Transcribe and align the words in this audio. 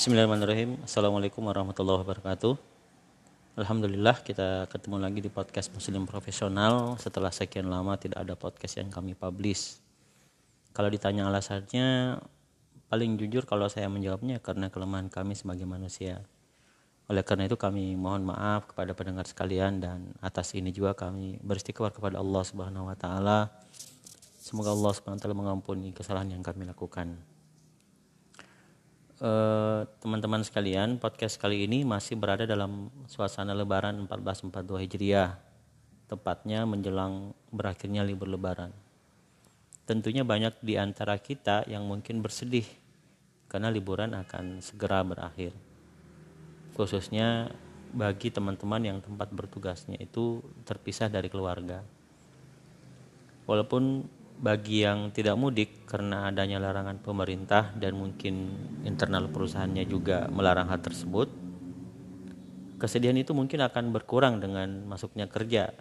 Bismillahirrahmanirrahim. 0.00 0.80
Assalamualaikum 0.80 1.44
warahmatullahi 1.44 2.00
wabarakatuh. 2.00 2.56
Alhamdulillah 3.60 4.24
kita 4.24 4.64
ketemu 4.72 4.96
lagi 4.96 5.20
di 5.20 5.28
podcast 5.28 5.68
Muslim 5.76 6.08
Profesional 6.08 6.96
setelah 6.96 7.28
sekian 7.28 7.68
lama 7.68 8.00
tidak 8.00 8.16
ada 8.16 8.32
podcast 8.32 8.80
yang 8.80 8.88
kami 8.88 9.12
publish. 9.12 9.76
Kalau 10.72 10.88
ditanya 10.88 11.28
alasannya, 11.28 12.16
paling 12.88 13.20
jujur 13.20 13.44
kalau 13.44 13.68
saya 13.68 13.92
menjawabnya 13.92 14.40
karena 14.40 14.72
kelemahan 14.72 15.12
kami 15.12 15.36
sebagai 15.36 15.68
manusia. 15.68 16.24
Oleh 17.12 17.20
karena 17.20 17.44
itu 17.44 17.60
kami 17.60 17.92
mohon 17.92 18.24
maaf 18.24 18.72
kepada 18.72 18.96
pendengar 18.96 19.28
sekalian 19.28 19.84
dan 19.84 20.16
atas 20.24 20.56
ini 20.56 20.72
juga 20.72 20.96
kami 20.96 21.36
beristighfar 21.44 21.92
kepada 21.92 22.16
Allah 22.16 22.40
Subhanahu 22.40 22.88
wa 22.88 22.96
taala. 22.96 23.52
Semoga 24.40 24.72
Allah 24.72 24.96
Subhanahu 24.96 25.36
mengampuni 25.36 25.92
kesalahan 25.92 26.32
yang 26.32 26.40
kami 26.40 26.64
lakukan. 26.64 27.20
Eh, 29.20 29.80
teman-teman 30.00 30.40
sekalian, 30.40 30.96
podcast 30.96 31.36
kali 31.36 31.68
ini 31.68 31.84
masih 31.84 32.16
berada 32.16 32.48
dalam 32.48 32.88
suasana 33.04 33.52
Lebaran 33.52 34.00
1442 34.08 34.80
Hijriah, 34.80 35.36
tepatnya 36.08 36.64
menjelang 36.64 37.36
berakhirnya 37.52 38.00
libur 38.00 38.32
Lebaran. 38.32 38.72
Tentunya 39.84 40.24
banyak 40.24 40.56
di 40.64 40.80
antara 40.80 41.20
kita 41.20 41.68
yang 41.68 41.84
mungkin 41.84 42.24
bersedih 42.24 42.64
karena 43.44 43.68
liburan 43.68 44.16
akan 44.16 44.64
segera 44.64 45.04
berakhir. 45.04 45.52
Khususnya 46.72 47.52
bagi 47.92 48.32
teman-teman 48.32 48.80
yang 48.88 48.98
tempat 49.04 49.28
bertugasnya 49.36 50.00
itu 50.00 50.40
terpisah 50.64 51.12
dari 51.12 51.28
keluarga. 51.28 51.84
Walaupun 53.44 54.00
bagi 54.40 54.88
yang 54.88 55.12
tidak 55.12 55.36
mudik 55.36 55.84
karena 55.84 56.32
adanya 56.32 56.56
larangan 56.56 56.96
pemerintah 56.96 57.76
dan 57.76 57.92
mungkin 57.92 58.56
internal 58.88 59.28
perusahaannya 59.28 59.84
juga 59.84 60.32
melarang 60.32 60.72
hal 60.72 60.80
tersebut, 60.80 61.28
kesedihan 62.80 63.20
itu 63.20 63.36
mungkin 63.36 63.60
akan 63.60 63.92
berkurang 63.92 64.40
dengan 64.40 64.88
masuknya 64.88 65.28
kerja 65.28 65.76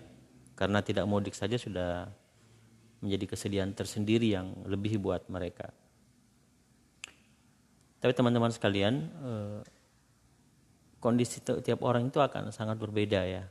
karena 0.59 0.83
tidak 0.83 1.08
mudik 1.08 1.31
saja 1.31 1.56
sudah 1.56 2.11
menjadi 3.00 3.31
kesedihan 3.31 3.72
tersendiri 3.72 4.36
yang 4.36 4.52
lebih 4.67 5.00
buat 5.00 5.23
mereka. 5.31 5.72
Tapi 8.03 8.11
teman-teman 8.11 8.52
sekalian, 8.52 8.94
eh, 9.08 9.59
kondisi 11.00 11.39
tiap 11.39 11.80
orang 11.80 12.11
itu 12.11 12.20
akan 12.20 12.52
sangat 12.52 12.76
berbeda 12.76 13.23
ya. 13.23 13.48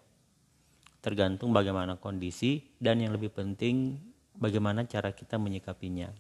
Tergantung 1.01 1.57
bagaimana 1.57 1.97
kondisi 1.97 2.61
dan 2.77 3.01
yang 3.01 3.17
lebih 3.17 3.33
penting 3.33 3.97
bagaimana 4.39 4.87
cara 4.87 5.11
kita 5.11 5.37
menyikapinya. 5.37 6.15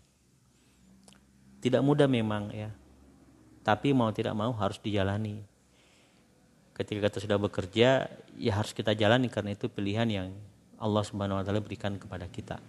Tidak 1.58 1.82
mudah 1.82 2.06
memang 2.06 2.50
ya, 2.54 2.70
tapi 3.66 3.90
mau 3.94 4.10
tidak 4.14 4.34
mau 4.34 4.50
harus 4.54 4.78
dijalani. 4.78 5.42
Ketika 6.74 7.10
kita 7.10 7.18
sudah 7.18 7.38
bekerja, 7.42 8.06
ya 8.38 8.52
harus 8.54 8.70
kita 8.70 8.94
jalani 8.94 9.26
karena 9.26 9.54
itu 9.58 9.66
pilihan 9.66 10.06
yang 10.06 10.28
Allah 10.78 11.02
Subhanahu 11.02 11.42
wa 11.42 11.44
taala 11.46 11.58
berikan 11.58 11.98
kepada 11.98 12.30
kita. 12.30 12.62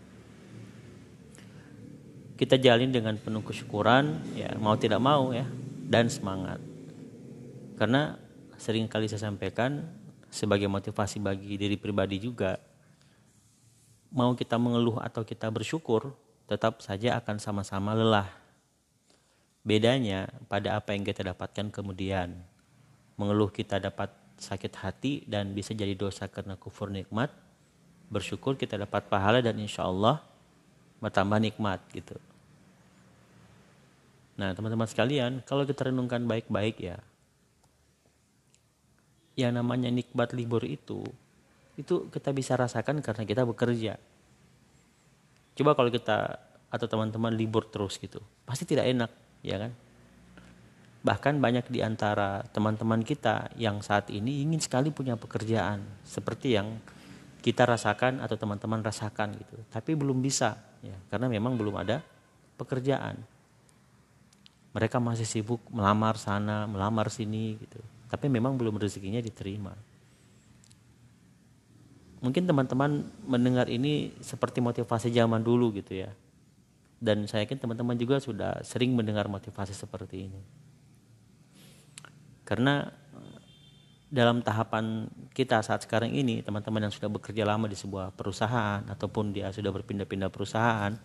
Kita 2.33 2.55
jalin 2.57 2.89
dengan 2.89 3.19
penuh 3.19 3.45
kesyukuran, 3.45 4.33
ya 4.33 4.57
mau 4.57 4.73
tidak 4.79 4.97
mau 4.97 5.29
ya, 5.29 5.45
dan 5.85 6.09
semangat. 6.09 6.57
Karena 7.77 8.17
sering 8.57 8.89
kali 8.89 9.05
saya 9.05 9.29
sampaikan 9.29 9.85
sebagai 10.33 10.65
motivasi 10.65 11.21
bagi 11.21 11.57
diri 11.57 11.77
pribadi 11.77 12.17
juga 12.17 12.57
mau 14.09 14.33
kita 14.33 14.57
mengeluh 14.57 14.97
atau 15.01 15.21
kita 15.21 15.49
bersyukur, 15.53 16.13
tetap 16.49 16.81
saja 16.81 17.17
akan 17.21 17.37
sama-sama 17.37 17.93
lelah. 17.93 18.29
Bedanya 19.61 20.29
pada 20.49 20.81
apa 20.81 20.97
yang 20.97 21.05
kita 21.05 21.21
dapatkan 21.21 21.69
kemudian. 21.69 22.33
Mengeluh 23.19 23.51
kita 23.53 23.77
dapat 23.77 24.09
sakit 24.39 24.73
hati 24.79 25.13
dan 25.27 25.51
bisa 25.51 25.75
jadi 25.75 25.93
dosa 25.93 26.25
karena 26.25 26.55
kufur 26.55 26.89
nikmat. 26.89 27.29
Bersyukur 28.09 28.57
kita 28.57 28.79
dapat 28.79 29.05
pahala 29.05 29.43
dan 29.43 29.59
insya 29.61 29.85
Allah 29.85 30.23
bertambah 30.97 31.37
nikmat 31.37 31.83
gitu. 31.93 32.17
Nah 34.39 34.55
teman-teman 34.55 34.87
sekalian, 34.87 35.43
kalau 35.43 35.67
kita 35.67 35.91
renungkan 35.91 36.23
baik-baik 36.23 36.79
ya, 36.79 36.97
yang 39.35 39.55
namanya 39.55 39.91
nikmat 39.91 40.31
libur 40.31 40.63
itu 40.63 41.03
itu 41.79 42.11
kita 42.11 42.35
bisa 42.35 42.59
rasakan 42.59 42.99
karena 42.99 43.23
kita 43.23 43.47
bekerja. 43.47 43.95
Coba 45.55 45.71
kalau 45.79 45.87
kita 45.87 46.35
atau 46.67 46.85
teman-teman 46.91 47.31
libur 47.31 47.63
terus 47.71 47.95
gitu, 47.95 48.19
pasti 48.43 48.67
tidak 48.67 48.91
enak, 48.91 49.11
ya 49.41 49.57
kan? 49.57 49.71
Bahkan 50.99 51.39
banyak 51.39 51.71
di 51.71 51.79
antara 51.79 52.43
teman-teman 52.51 52.99
kita 53.01 53.55
yang 53.55 53.79
saat 53.79 54.11
ini 54.11 54.43
ingin 54.43 54.59
sekali 54.59 54.91
punya 54.91 55.15
pekerjaan 55.15 55.79
seperti 56.03 56.59
yang 56.59 56.77
kita 57.39 57.63
rasakan 57.63 58.19
atau 58.19 58.35
teman-teman 58.35 58.83
rasakan 58.83 59.39
gitu, 59.39 59.55
tapi 59.71 59.95
belum 59.95 60.19
bisa, 60.19 60.59
ya, 60.83 60.99
karena 61.07 61.31
memang 61.31 61.55
belum 61.55 61.79
ada 61.79 62.03
pekerjaan. 62.59 63.15
Mereka 64.75 64.99
masih 64.99 65.25
sibuk 65.25 65.63
melamar 65.71 66.19
sana, 66.19 66.67
melamar 66.67 67.07
sini 67.07 67.55
gitu, 67.57 67.79
tapi 68.11 68.27
memang 68.27 68.59
belum 68.59 68.77
rezekinya 68.77 69.23
diterima 69.23 69.73
mungkin 72.19 72.47
teman-teman 72.47 73.07
mendengar 73.23 73.67
ini 73.71 74.15
seperti 74.19 74.59
motivasi 74.59 75.11
zaman 75.11 75.43
dulu 75.43 75.71
gitu 75.75 76.03
ya. 76.03 76.11
Dan 76.99 77.27
saya 77.31 77.47
yakin 77.47 77.63
teman-teman 77.63 77.95
juga 77.95 78.19
sudah 78.19 78.59
sering 78.63 78.91
mendengar 78.91 79.31
motivasi 79.31 79.71
seperti 79.71 80.27
ini. 80.27 80.41
Karena 82.43 82.91
dalam 84.09 84.41
tahapan 84.41 85.05
kita 85.37 85.61
saat 85.61 85.85
sekarang 85.85 86.09
ini 86.11 86.41
teman-teman 86.41 86.89
yang 86.89 86.93
sudah 86.93 87.07
bekerja 87.13 87.45
lama 87.45 87.69
di 87.69 87.77
sebuah 87.77 88.09
perusahaan 88.17 88.81
ataupun 88.89 89.37
dia 89.37 89.53
sudah 89.53 89.69
berpindah-pindah 89.69 90.33
perusahaan 90.33 90.97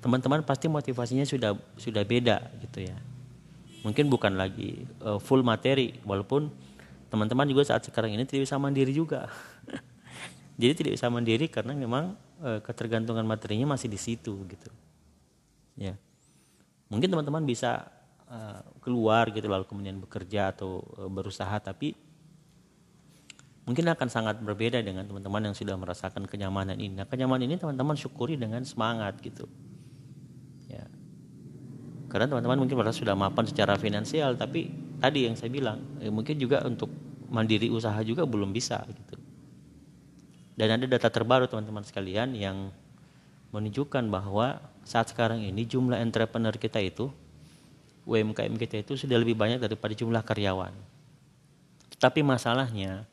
teman-teman 0.00 0.40
pasti 0.46 0.70
motivasinya 0.70 1.26
sudah 1.28 1.58
sudah 1.76 2.02
beda 2.06 2.40
gitu 2.64 2.88
ya. 2.88 2.96
Mungkin 3.84 4.10
bukan 4.10 4.34
lagi 4.34 4.88
uh, 5.04 5.20
full 5.20 5.46
materi 5.46 5.98
walaupun 6.02 6.50
teman-teman 7.12 7.46
juga 7.46 7.62
saat 7.68 7.86
sekarang 7.86 8.16
ini 8.16 8.26
tidak 8.26 8.50
bisa 8.50 8.58
mandiri 8.58 8.90
juga 8.90 9.30
jadi 10.56 10.72
tidak 10.72 10.92
bisa 10.96 11.12
mandiri 11.12 11.46
karena 11.52 11.76
memang 11.76 12.16
e, 12.40 12.64
ketergantungan 12.64 13.28
materinya 13.28 13.76
masih 13.76 13.92
di 13.92 14.00
situ 14.00 14.40
gitu. 14.48 14.72
Ya. 15.76 16.00
Mungkin 16.88 17.12
teman-teman 17.12 17.44
bisa 17.44 17.84
e, 18.24 18.38
keluar 18.80 19.28
gitu 19.36 19.52
lalu 19.52 19.68
kemudian 19.68 20.00
bekerja 20.00 20.56
atau 20.56 20.80
e, 20.96 21.12
berusaha 21.12 21.52
tapi 21.60 21.92
mungkin 23.68 23.84
akan 23.84 24.08
sangat 24.08 24.40
berbeda 24.40 24.80
dengan 24.80 25.04
teman-teman 25.04 25.52
yang 25.52 25.54
sudah 25.56 25.76
merasakan 25.76 26.24
kenyamanan 26.24 26.80
ini. 26.80 27.04
Nah 27.04 27.06
kenyamanan 27.06 27.52
ini 27.52 27.60
teman-teman 27.60 27.92
syukuri 27.92 28.40
dengan 28.40 28.64
semangat 28.64 29.20
gitu. 29.20 29.44
Ya. 30.72 30.88
Karena 32.08 32.32
teman-teman 32.32 32.64
mungkin 32.64 32.80
merasa 32.80 32.96
sudah 32.96 33.12
mapan 33.12 33.44
secara 33.44 33.76
finansial 33.76 34.40
tapi 34.40 34.72
tadi 35.04 35.28
yang 35.28 35.36
saya 35.36 35.52
bilang 35.52 36.00
eh, 36.00 36.08
mungkin 36.08 36.40
juga 36.40 36.64
untuk 36.64 36.88
mandiri 37.28 37.68
usaha 37.68 38.00
juga 38.00 38.24
belum 38.24 38.56
bisa 38.56 38.80
gitu 38.88 39.25
dan 40.56 40.80
ada 40.80 40.88
data 40.88 41.12
terbaru 41.12 41.44
teman-teman 41.46 41.84
sekalian 41.84 42.32
yang 42.32 42.72
menunjukkan 43.52 44.08
bahwa 44.08 44.58
saat 44.88 45.12
sekarang 45.12 45.44
ini 45.44 45.68
jumlah 45.68 46.00
entrepreneur 46.00 46.56
kita 46.56 46.80
itu 46.80 47.12
UMKM 48.08 48.56
kita 48.56 48.80
itu 48.80 48.96
sudah 48.96 49.20
lebih 49.20 49.36
banyak 49.36 49.60
daripada 49.60 49.92
jumlah 49.92 50.24
karyawan. 50.24 50.72
Tapi 52.00 52.24
masalahnya 52.24 53.04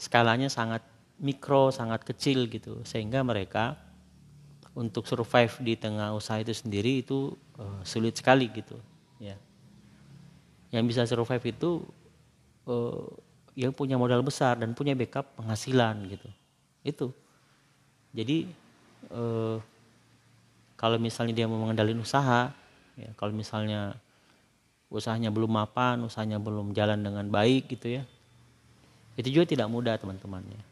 skalanya 0.00 0.50
sangat 0.50 0.82
mikro, 1.22 1.70
sangat 1.70 2.02
kecil 2.02 2.50
gitu 2.50 2.82
sehingga 2.82 3.22
mereka 3.22 3.78
untuk 4.74 5.06
survive 5.06 5.54
di 5.62 5.78
tengah 5.78 6.10
usaha 6.10 6.42
itu 6.42 6.50
sendiri 6.50 7.06
itu 7.06 7.38
uh, 7.62 7.80
sulit 7.86 8.18
sekali 8.18 8.50
gitu 8.50 8.74
ya. 9.22 9.38
Yang 10.74 10.84
bisa 10.90 11.02
survive 11.06 11.54
itu 11.54 11.86
uh, 12.66 13.06
yang 13.54 13.70
punya 13.70 13.94
modal 13.94 14.26
besar 14.26 14.58
dan 14.58 14.74
punya 14.74 14.98
backup 14.98 15.38
penghasilan 15.38 16.10
gitu 16.10 16.26
itu. 16.86 17.10
Jadi 18.14 18.46
eh, 19.10 19.56
kalau 20.78 20.96
misalnya 21.00 21.34
dia 21.34 21.50
mau 21.50 21.58
mengendalikan 21.58 22.04
usaha 22.04 22.54
ya 22.94 23.10
kalau 23.18 23.34
misalnya 23.34 23.98
usahanya 24.86 25.34
belum 25.34 25.50
mapan 25.50 25.98
usahanya 26.06 26.38
belum 26.38 26.70
jalan 26.70 27.02
dengan 27.02 27.26
baik 27.26 27.66
gitu 27.74 27.98
ya 27.98 28.04
itu 29.14 29.28
juga 29.30 29.44
tidak 29.46 29.68
mudah 29.70 29.94
teman-teman 29.98 30.42
ya. 30.50 30.62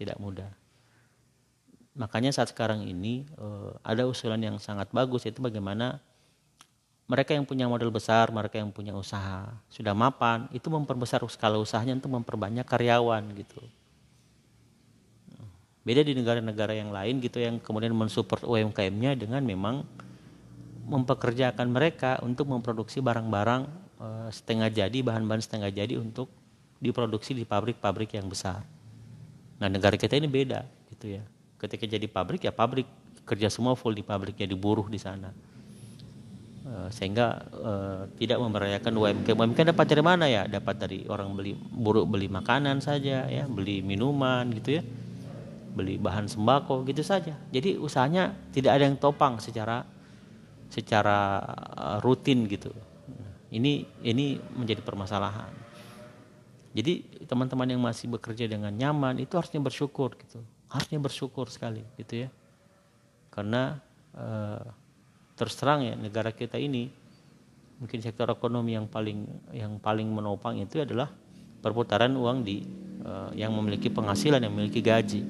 Tidak 0.00 0.16
mudah. 0.16 0.48
Makanya 1.92 2.32
saat 2.32 2.48
sekarang 2.48 2.88
ini 2.88 3.28
eh, 3.36 3.72
ada 3.84 4.08
usulan 4.08 4.40
yang 4.40 4.56
sangat 4.56 4.88
bagus 4.90 5.28
yaitu 5.28 5.44
bagaimana 5.44 6.00
mereka 7.04 7.36
yang 7.36 7.44
punya 7.44 7.68
modal 7.68 7.92
besar, 7.92 8.32
mereka 8.32 8.56
yang 8.56 8.72
punya 8.72 8.96
usaha 8.96 9.52
sudah 9.68 9.92
mapan, 9.92 10.48
itu 10.56 10.72
memperbesar 10.72 11.20
skala 11.28 11.60
usahanya 11.60 12.00
untuk 12.00 12.16
memperbanyak 12.16 12.64
karyawan 12.64 13.20
gitu. 13.36 13.60
Beda 15.82 16.06
di 16.06 16.14
negara-negara 16.14 16.78
yang 16.78 16.94
lain 16.94 17.18
gitu 17.18 17.42
yang 17.42 17.58
kemudian 17.58 17.90
mensupport 17.90 18.46
UMKM-nya 18.46 19.18
dengan 19.18 19.42
memang 19.42 19.82
mempekerjakan 20.86 21.66
mereka 21.70 22.22
untuk 22.22 22.46
memproduksi 22.46 23.02
barang-barang 23.02 23.62
uh, 23.98 24.28
setengah 24.30 24.70
jadi 24.70 24.98
bahan-bahan 25.02 25.42
setengah 25.42 25.70
jadi 25.74 25.98
untuk 25.98 26.30
diproduksi 26.82 27.34
di 27.34 27.42
pabrik-pabrik 27.42 28.14
yang 28.14 28.26
besar. 28.26 28.62
Nah 29.58 29.70
negara 29.70 29.94
kita 29.94 30.18
ini 30.18 30.26
beda 30.26 30.66
gitu 30.94 31.18
ya. 31.18 31.22
Ketika 31.58 31.86
jadi 31.86 32.06
pabrik 32.10 32.42
ya 32.42 32.50
pabrik 32.50 32.86
kerja 33.22 33.46
semua 33.50 33.78
full 33.78 33.94
di 33.94 34.02
pabriknya 34.02 34.50
diburuh 34.50 34.86
di 34.90 34.98
sana. 34.98 35.30
Uh, 36.62 36.86
sehingga 36.94 37.42
uh, 37.58 38.02
tidak 38.18 38.38
memerayakan 38.38 38.94
UMKM. 38.94 39.34
UMKM 39.34 39.74
dapat 39.74 39.86
dari 39.86 40.02
mana 40.02 40.30
ya? 40.30 40.46
Dapat 40.46 40.74
dari 40.78 40.98
orang 41.10 41.34
beli 41.34 41.58
buruh 41.58 42.06
beli 42.06 42.30
makanan 42.30 42.78
saja 42.78 43.26
ya, 43.26 43.44
beli 43.50 43.82
minuman 43.82 44.46
gitu 44.54 44.78
ya. 44.78 44.82
Beli 45.72 45.96
bahan 45.96 46.28
sembako 46.28 46.84
gitu 46.84 47.00
saja. 47.00 47.32
Jadi 47.48 47.80
usahanya 47.80 48.36
tidak 48.52 48.76
ada 48.76 48.84
yang 48.84 49.00
topang 49.00 49.40
secara 49.40 49.84
secara 50.68 51.40
uh, 51.76 51.98
rutin 52.04 52.44
gitu. 52.48 52.72
Ini 53.52 53.84
ini 54.04 54.40
menjadi 54.56 54.80
permasalahan. 54.80 55.52
Jadi 56.72 57.24
teman-teman 57.28 57.68
yang 57.68 57.84
masih 57.84 58.08
bekerja 58.08 58.48
dengan 58.48 58.72
nyaman 58.72 59.20
itu 59.20 59.36
harusnya 59.36 59.60
bersyukur 59.60 60.16
gitu. 60.16 60.40
Harusnya 60.72 60.96
bersyukur 60.96 61.52
sekali 61.52 61.84
gitu 62.00 62.24
ya. 62.24 62.28
Karena 63.28 63.76
uh, 64.16 64.64
terus 65.36 65.56
ya 65.60 65.96
negara 65.96 66.32
kita 66.32 66.56
ini 66.56 66.88
mungkin 67.76 67.98
sektor 68.00 68.30
ekonomi 68.32 68.72
yang 68.72 68.88
paling 68.88 69.26
yang 69.52 69.76
paling 69.82 70.08
menopang 70.08 70.56
itu 70.60 70.80
adalah 70.80 71.12
perputaran 71.60 72.14
uang 72.16 72.40
di 72.40 72.64
uh, 73.04 73.34
yang 73.36 73.52
memiliki 73.52 73.92
penghasilan 73.92 74.40
yang 74.40 74.52
memiliki 74.52 74.80
gaji. 74.80 75.20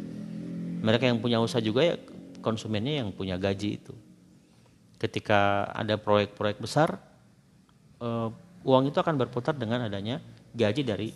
Mereka 0.83 1.07
yang 1.07 1.23
punya 1.23 1.39
usaha 1.39 1.63
juga 1.63 1.87
ya 1.87 1.97
konsumennya 2.43 3.07
yang 3.07 3.15
punya 3.15 3.39
gaji 3.39 3.79
itu. 3.79 3.95
Ketika 4.99 5.71
ada 5.71 5.95
proyek-proyek 5.95 6.59
besar 6.59 6.99
uh, 8.03 8.29
uang 8.67 8.91
itu 8.91 8.99
akan 8.99 9.15
berputar 9.15 9.55
dengan 9.55 9.87
adanya 9.87 10.19
gaji 10.53 10.83
dari 10.83 11.09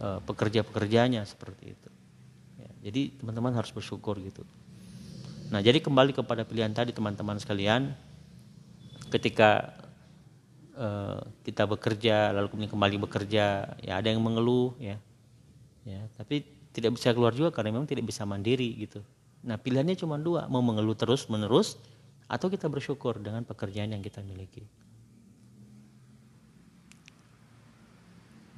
uh, 0.00 0.20
pekerja-pekerjanya 0.24 1.22
seperti 1.28 1.76
itu. 1.76 1.90
Ya, 2.56 2.70
jadi 2.88 3.12
teman-teman 3.20 3.52
harus 3.52 3.72
bersyukur 3.72 4.16
gitu. 4.24 4.42
Nah 5.52 5.60
jadi 5.60 5.78
kembali 5.78 6.16
kepada 6.16 6.42
pilihan 6.42 6.72
tadi 6.72 6.90
teman-teman 6.90 7.38
sekalian, 7.38 7.94
ketika 9.12 9.76
uh, 10.74 11.20
kita 11.46 11.68
bekerja 11.68 12.34
lalu 12.34 12.50
kemudian 12.50 12.72
kembali 12.72 12.96
bekerja, 13.06 13.76
ya 13.78 13.92
ada 14.00 14.08
yang 14.08 14.24
mengeluh 14.24 14.74
ya, 14.82 14.98
ya 15.86 16.02
tapi 16.18 16.55
tidak 16.76 16.92
bisa 17.00 17.16
keluar 17.16 17.32
juga 17.32 17.48
karena 17.56 17.72
memang 17.72 17.88
tidak 17.88 18.04
bisa 18.04 18.28
mandiri 18.28 18.84
gitu. 18.84 19.00
Nah 19.48 19.56
pilihannya 19.56 19.96
cuma 19.96 20.20
dua, 20.20 20.44
mau 20.52 20.60
mengeluh 20.60 20.92
terus 20.92 21.24
menerus 21.32 21.80
atau 22.28 22.52
kita 22.52 22.68
bersyukur 22.68 23.16
dengan 23.16 23.48
pekerjaan 23.48 23.96
yang 23.96 24.04
kita 24.04 24.20
miliki. 24.20 24.60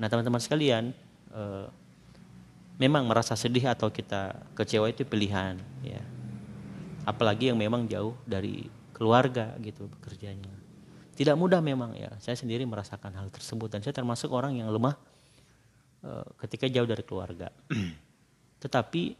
Nah 0.02 0.10
teman-teman 0.10 0.42
sekalian, 0.42 0.90
eh, 1.30 1.66
memang 2.82 3.06
merasa 3.06 3.38
sedih 3.38 3.70
atau 3.70 3.86
kita 3.86 4.34
kecewa 4.58 4.90
itu 4.90 5.06
pilihan, 5.06 5.54
ya. 5.86 6.02
Apalagi 7.06 7.54
yang 7.54 7.58
memang 7.58 7.86
jauh 7.86 8.18
dari 8.26 8.66
keluarga 8.90 9.54
gitu 9.62 9.86
bekerjanya. 9.86 10.50
Tidak 11.14 11.38
mudah 11.38 11.62
memang 11.62 11.94
ya. 11.94 12.10
Saya 12.18 12.34
sendiri 12.34 12.66
merasakan 12.66 13.14
hal 13.14 13.30
tersebut 13.30 13.70
dan 13.70 13.82
saya 13.82 13.94
termasuk 13.94 14.30
orang 14.34 14.58
yang 14.58 14.74
lemah 14.74 14.98
eh, 16.02 16.26
ketika 16.42 16.66
jauh 16.66 16.86
dari 16.90 17.06
keluarga. 17.06 17.54
Tetapi 18.58 19.16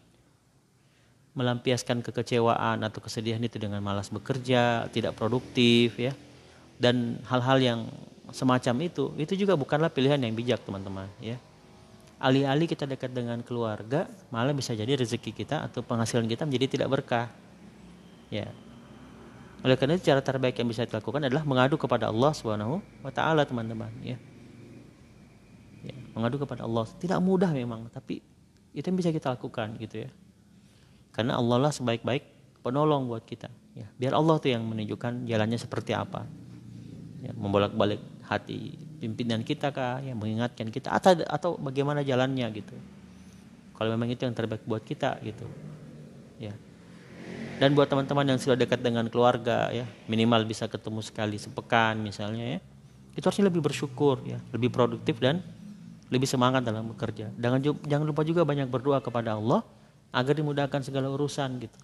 melampiaskan 1.38 2.02
kekecewaan 2.02 2.82
atau 2.82 2.99
kesedihan 2.99 3.38
itu 3.38 3.62
dengan 3.62 3.79
malas 3.79 4.11
bekerja, 4.11 4.90
tidak 4.90 5.14
produktif 5.14 5.94
ya. 5.99 6.11
Dan 6.79 7.23
hal-hal 7.26 7.58
yang 7.58 7.81
semacam 8.32 8.75
itu 8.85 9.12
itu 9.17 9.35
juga 9.44 9.56
bukanlah 9.56 9.88
pilihan 9.88 10.20
yang 10.20 10.37
bijak 10.37 10.61
teman-teman 10.64 11.08
ya 11.20 11.40
alih-alih 12.19 12.67
kita 12.67 12.85
dekat 12.85 13.14
dengan 13.14 13.40
keluarga 13.40 14.11
malah 14.29 14.52
bisa 14.52 14.75
jadi 14.75 14.99
rezeki 14.99 15.32
kita 15.32 15.64
atau 15.64 15.81
penghasilan 15.81 16.26
kita 16.26 16.44
menjadi 16.44 16.67
tidak 16.79 16.88
berkah 16.93 17.26
ya 18.29 18.50
oleh 19.64 19.75
karena 19.75 19.99
itu 19.99 20.06
cara 20.12 20.23
terbaik 20.23 20.55
yang 20.61 20.69
bisa 20.70 20.87
dilakukan 20.87 21.26
adalah 21.26 21.43
mengadu 21.43 21.75
kepada 21.81 22.11
Allah 22.11 22.31
Subhanahu 22.34 22.79
wa 23.02 23.11
taala 23.11 23.43
teman-teman 23.43 23.91
ya. 24.05 24.19
ya 25.82 25.96
mengadu 26.12 26.43
kepada 26.43 26.67
Allah 26.67 26.84
tidak 27.00 27.19
mudah 27.23 27.50
memang 27.55 27.87
tapi 27.88 28.20
itu 28.76 28.85
yang 28.85 28.99
bisa 28.99 29.11
kita 29.11 29.32
lakukan 29.35 29.76
gitu 29.81 30.06
ya. 30.06 30.11
Karena 31.15 31.41
Allah 31.41 31.69
lah 31.69 31.73
sebaik-baik 31.73 32.23
penolong 32.62 33.09
buat 33.09 33.25
kita. 33.25 33.49
Ya 33.75 33.87
biar 33.97 34.15
Allah 34.19 34.37
tuh 34.38 34.50
yang 34.53 34.62
menunjukkan 34.67 35.25
jalannya 35.25 35.59
seperti 35.59 35.94
apa. 35.94 36.26
Ya, 37.19 37.35
membolak-balik 37.35 37.99
hati 38.31 38.79
pimpinan 39.03 39.43
kita 39.43 39.75
kah 39.75 39.99
yang 39.99 40.23
mengingatkan 40.23 40.70
kita 40.70 40.94
atau 40.94 41.19
atau 41.26 41.50
bagaimana 41.59 42.06
jalannya 42.06 42.47
gitu. 42.55 42.76
Kalau 43.75 43.91
memang 43.94 44.11
itu 44.11 44.23
yang 44.23 44.35
terbaik 44.35 44.62
buat 44.62 44.82
kita 44.87 45.19
gitu. 45.26 45.47
Ya. 46.38 46.55
Dan 47.59 47.75
buat 47.75 47.91
teman-teman 47.91 48.23
yang 48.23 48.38
sudah 48.38 48.55
dekat 48.55 48.79
dengan 48.79 49.11
keluarga 49.11 49.75
ya 49.75 49.82
minimal 50.06 50.47
bisa 50.47 50.70
ketemu 50.70 51.03
sekali 51.03 51.38
sepekan 51.43 51.99
misalnya 51.99 52.59
ya. 52.59 52.61
Itu 53.19 53.26
harusnya 53.26 53.50
lebih 53.50 53.67
bersyukur 53.67 54.23
ya 54.23 54.38
lebih 54.55 54.70
produktif 54.70 55.19
dan 55.19 55.43
lebih 56.08 56.28
semangat 56.28 56.64
dalam 56.64 56.90
bekerja 56.93 57.32
jangan 57.37 57.60
jangan 57.84 58.06
lupa 58.08 58.22
juga 58.25 58.43
banyak 58.44 58.69
berdoa 58.69 58.99
kepada 59.00 59.37
Allah 59.37 59.64
agar 60.12 60.32
dimudahkan 60.32 60.81
segala 60.84 61.12
urusan 61.12 61.60
gitu 61.62 61.78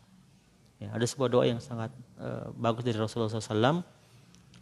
ya 0.81 0.93
ada 0.93 1.05
sebuah 1.05 1.29
doa 1.29 1.45
yang 1.45 1.61
sangat 1.61 1.93
uh, 2.19 2.49
bagus 2.57 2.83
dari 2.85 2.97
Rasulullah 2.97 3.33
SAW 3.33 3.85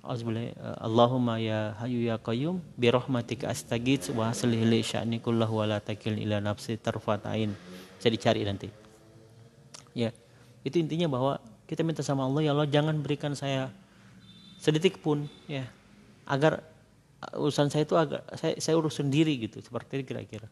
Eh, 0.02 0.50
Allahumma 0.82 1.38
ya 1.38 1.78
hayu 1.78 2.02
ya 2.02 2.18
qayyum 2.18 2.58
bi 2.74 2.90
rahmatika 2.90 3.46
astaghits 3.54 4.10
wa 4.10 4.34
aslih 4.34 4.58
li 4.66 4.82
sya'ni 4.82 5.22
kullahu 5.22 5.62
wa 5.62 5.70
la 5.70 5.78
takil 5.78 6.18
ila 6.18 6.42
nafsi 6.42 6.74
tarfatain. 6.74 7.54
Saya 8.02 8.10
dicari 8.10 8.42
nanti. 8.42 8.66
Ya. 9.94 10.10
Itu 10.66 10.82
intinya 10.82 11.06
bahwa 11.06 11.38
kita 11.70 11.86
minta 11.86 12.02
sama 12.02 12.26
Allah 12.26 12.42
ya 12.42 12.50
Allah 12.50 12.66
jangan 12.66 12.98
berikan 12.98 13.38
saya 13.38 13.70
sedetik 14.58 14.98
pun 14.98 15.30
ya 15.46 15.70
agar 16.26 16.66
urusan 17.38 17.70
saya 17.70 17.86
itu 17.86 17.94
agak 17.94 18.22
saya, 18.34 18.54
saya 18.58 18.74
urus 18.74 18.98
sendiri 18.98 19.34
gitu 19.38 19.62
seperti 19.62 20.02
itu 20.02 20.14
kira-kira. 20.14 20.48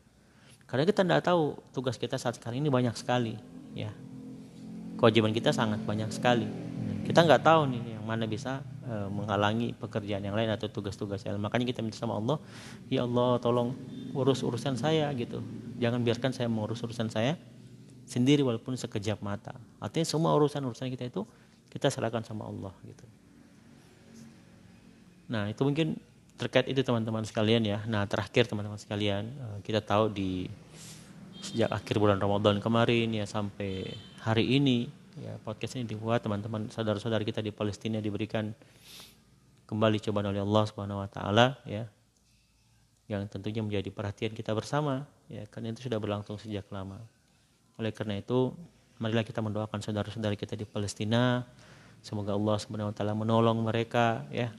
Karena 0.71 0.87
kita 0.87 1.03
tidak 1.03 1.27
tahu 1.27 1.59
tugas 1.75 1.99
kita 1.99 2.15
saat 2.15 2.39
sekarang 2.39 2.63
ini 2.63 2.71
banyak 2.71 2.95
sekali 2.95 3.35
ya. 3.75 3.91
Kewajiban 4.95 5.35
kita 5.35 5.51
sangat 5.51 5.83
banyak 5.83 6.13
sekali. 6.15 6.47
Kita 7.03 7.27
nggak 7.27 7.43
tahu 7.43 7.75
nih 7.75 7.99
yang 7.99 8.05
mana 8.07 8.29
bisa 8.31 8.63
e, 8.87 8.95
menghalangi 9.11 9.75
pekerjaan 9.75 10.23
yang 10.23 10.37
lain 10.37 10.47
atau 10.53 10.71
tugas-tugas 10.71 11.25
yang 11.27 11.35
lain. 11.35 11.43
Makanya 11.43 11.67
kita 11.67 11.81
minta 11.83 11.99
sama 11.99 12.15
Allah, 12.21 12.39
ya 12.87 13.03
Allah 13.03 13.43
tolong 13.43 13.75
urus 14.15 14.47
urusan 14.47 14.79
saya 14.79 15.11
gitu. 15.19 15.43
Jangan 15.83 16.07
biarkan 16.07 16.31
saya 16.31 16.47
mengurus 16.47 16.79
urusan 16.87 17.11
saya 17.11 17.35
sendiri 18.07 18.47
walaupun 18.47 18.79
sekejap 18.79 19.19
mata. 19.25 19.57
Artinya 19.83 20.07
semua 20.07 20.37
urusan-urusan 20.39 20.87
kita 20.93 21.11
itu 21.11 21.27
kita 21.67 21.91
serahkan 21.91 22.23
sama 22.23 22.47
Allah 22.47 22.75
gitu. 22.87 23.07
Nah 25.31 25.47
itu 25.51 25.63
mungkin 25.63 25.99
terkait 26.41 26.65
itu 26.73 26.81
teman-teman 26.81 27.21
sekalian 27.29 27.61
ya. 27.61 27.85
Nah 27.85 28.09
terakhir 28.09 28.49
teman-teman 28.49 28.81
sekalian 28.81 29.29
eh, 29.29 29.59
kita 29.61 29.85
tahu 29.85 30.09
di 30.09 30.49
sejak 31.45 31.69
akhir 31.69 32.01
bulan 32.01 32.17
Ramadan 32.17 32.61
kemarin 32.65 33.13
ya 33.13 33.29
sampai 33.29 33.85
hari 34.25 34.57
ini 34.57 34.89
ya 35.21 35.37
podcast 35.45 35.77
ini 35.77 35.85
dibuat 35.85 36.25
teman-teman 36.25 36.69
saudara-saudara 36.73 37.25
kita 37.25 37.45
di 37.45 37.53
Palestina 37.53 38.01
diberikan 38.01 38.53
kembali 39.69 40.01
cobaan 40.01 40.33
oleh 40.33 40.41
Allah 40.45 40.65
Subhanahu 40.69 41.01
wa 41.01 41.09
taala 41.09 41.61
ya 41.69 41.89
yang 43.11 43.27
tentunya 43.27 43.61
menjadi 43.61 43.91
perhatian 43.91 44.33
kita 44.33 44.55
bersama 44.55 45.05
ya 45.27 45.43
karena 45.51 45.75
itu 45.75 45.91
sudah 45.91 45.99
berlangsung 45.99 46.39
sejak 46.39 46.65
lama. 46.71 47.03
Oleh 47.81 47.91
karena 47.91 48.21
itu 48.21 48.55
marilah 49.01 49.25
kita 49.25 49.41
mendoakan 49.41 49.81
saudara-saudara 49.83 50.37
kita 50.37 50.55
di 50.55 50.69
Palestina 50.69 51.43
semoga 52.01 52.37
Allah 52.37 52.57
Subhanahu 52.61 52.93
wa 52.93 52.95
taala 52.95 53.15
menolong 53.17 53.59
mereka 53.65 54.25
ya. 54.31 54.55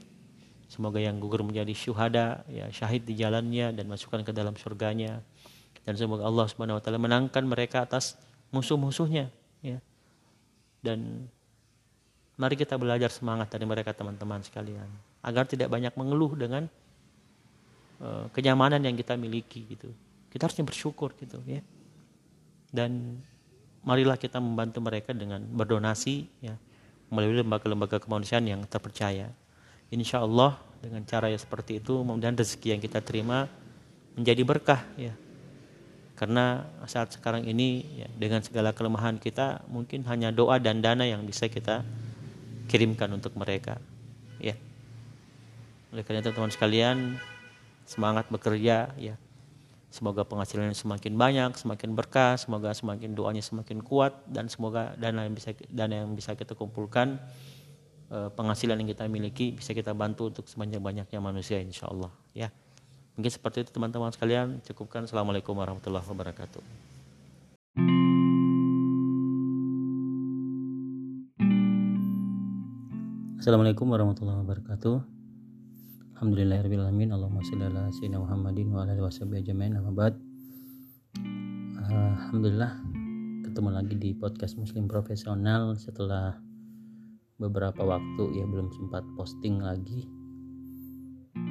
Semoga 0.72 0.96
yang 0.96 1.20
gugur 1.20 1.44
menjadi 1.44 1.76
syuhada 1.76 2.48
ya 2.48 2.72
syahid 2.72 3.04
di 3.04 3.12
jalannya 3.12 3.76
dan 3.76 3.84
masukkan 3.92 4.24
ke 4.24 4.32
dalam 4.32 4.56
surganya 4.56 5.20
dan 5.84 6.00
semoga 6.00 6.24
Allah 6.24 6.48
Subhanahu 6.48 6.80
wa 6.80 6.82
taala 6.82 6.96
menangkan 6.96 7.44
mereka 7.44 7.84
atas 7.84 8.16
musuh-musuhnya 8.56 9.28
ya. 9.60 9.76
Dan 10.80 11.28
Mari 12.40 12.56
kita 12.56 12.80
belajar 12.80 13.12
semangat 13.12 13.52
dari 13.52 13.68
mereka 13.68 13.92
teman-teman 13.92 14.40
sekalian 14.40 14.88
agar 15.20 15.44
tidak 15.44 15.68
banyak 15.68 15.92
mengeluh 15.94 16.32
dengan 16.32 16.64
uh, 18.00 18.26
kenyamanan 18.32 18.80
yang 18.80 18.96
kita 18.96 19.14
miliki 19.20 19.68
gitu. 19.68 19.92
Kita 20.32 20.48
harusnya 20.48 20.64
bersyukur 20.64 21.12
gitu 21.20 21.38
ya. 21.44 21.60
Dan 22.72 23.20
marilah 23.84 24.16
kita 24.16 24.40
membantu 24.40 24.80
mereka 24.80 25.12
dengan 25.12 25.44
berdonasi 25.44 26.24
ya 26.40 26.56
melalui 27.12 27.44
lembaga-lembaga 27.44 28.00
kemanusiaan 28.00 28.48
yang 28.48 28.64
terpercaya. 28.64 29.28
Insya 29.92 30.24
Allah 30.24 30.56
dengan 30.80 31.04
cara 31.04 31.28
yang 31.28 31.38
seperti 31.38 31.78
itu 31.78 32.00
kemudian 32.00 32.34
rezeki 32.34 32.74
yang 32.74 32.82
kita 32.82 33.04
terima 33.04 33.46
menjadi 34.16 34.42
berkah 34.42 34.82
ya. 34.96 35.12
Karena 36.16 36.64
saat 36.86 37.12
sekarang 37.12 37.44
ini 37.44 37.84
ya, 37.98 38.08
dengan 38.14 38.40
segala 38.40 38.72
kelemahan 38.72 39.18
kita 39.18 39.66
mungkin 39.68 40.06
hanya 40.06 40.32
doa 40.32 40.56
dan 40.56 40.80
dana 40.80 41.04
yang 41.04 41.22
bisa 41.28 41.50
kita 41.50 41.82
kirimkan 42.72 43.12
untuk 43.12 43.36
mereka 43.36 43.76
ya 44.40 44.56
oleh 45.92 46.02
karena 46.08 46.24
itu 46.24 46.32
teman 46.32 46.48
sekalian 46.48 47.20
semangat 47.84 48.32
bekerja 48.32 48.96
ya 48.96 49.20
semoga 49.92 50.24
penghasilannya 50.24 50.72
semakin 50.72 51.12
banyak 51.20 51.52
semakin 51.60 51.92
berkah 51.92 52.40
semoga 52.40 52.72
semakin 52.72 53.12
doanya 53.12 53.44
semakin 53.44 53.84
kuat 53.84 54.16
dan 54.24 54.48
semoga 54.48 54.96
dana 54.96 55.28
yang 55.28 55.36
bisa 55.36 55.52
dana 55.68 56.00
yang 56.00 56.16
bisa 56.16 56.32
kita 56.32 56.56
kumpulkan 56.56 57.20
penghasilan 58.12 58.76
yang 58.76 58.88
kita 58.92 59.08
miliki 59.08 59.56
bisa 59.56 59.72
kita 59.72 59.96
bantu 59.96 60.28
untuk 60.28 60.44
sebanyak-banyaknya 60.44 61.16
manusia 61.16 61.56
insya 61.56 61.88
Allah 61.88 62.12
ya. 62.36 62.52
Mungkin 63.16 63.32
seperti 63.32 63.64
itu 63.64 63.70
teman-teman 63.72 64.12
sekalian. 64.12 64.60
Cukupkan. 64.64 65.04
Assalamualaikum 65.04 65.52
warahmatullahi 65.56 66.04
wabarakatuh. 66.04 66.60
Assalamualaikum 73.42 73.90
warahmatullahi 73.90 74.38
wabarakatuh. 74.44 74.96
Alhamdulillahirrahmanirrahim 76.14 77.10
Allahumma 77.10 77.42
salli 77.42 77.66
ala 77.66 77.90
sayyidina 77.90 78.22
Muhammadin 78.22 78.70
wa 78.70 78.86
ala 78.86 78.94
amma 78.94 79.90
ba'd. 79.90 80.14
Alhamdulillah 81.82 82.78
ketemu 83.42 83.68
lagi 83.74 83.94
di 83.98 84.14
podcast 84.14 84.54
muslim 84.54 84.86
profesional 84.86 85.74
setelah 85.74 86.38
beberapa 87.42 87.82
waktu 87.82 88.38
ya 88.38 88.46
belum 88.46 88.70
sempat 88.70 89.02
posting 89.18 89.58
lagi 89.58 90.06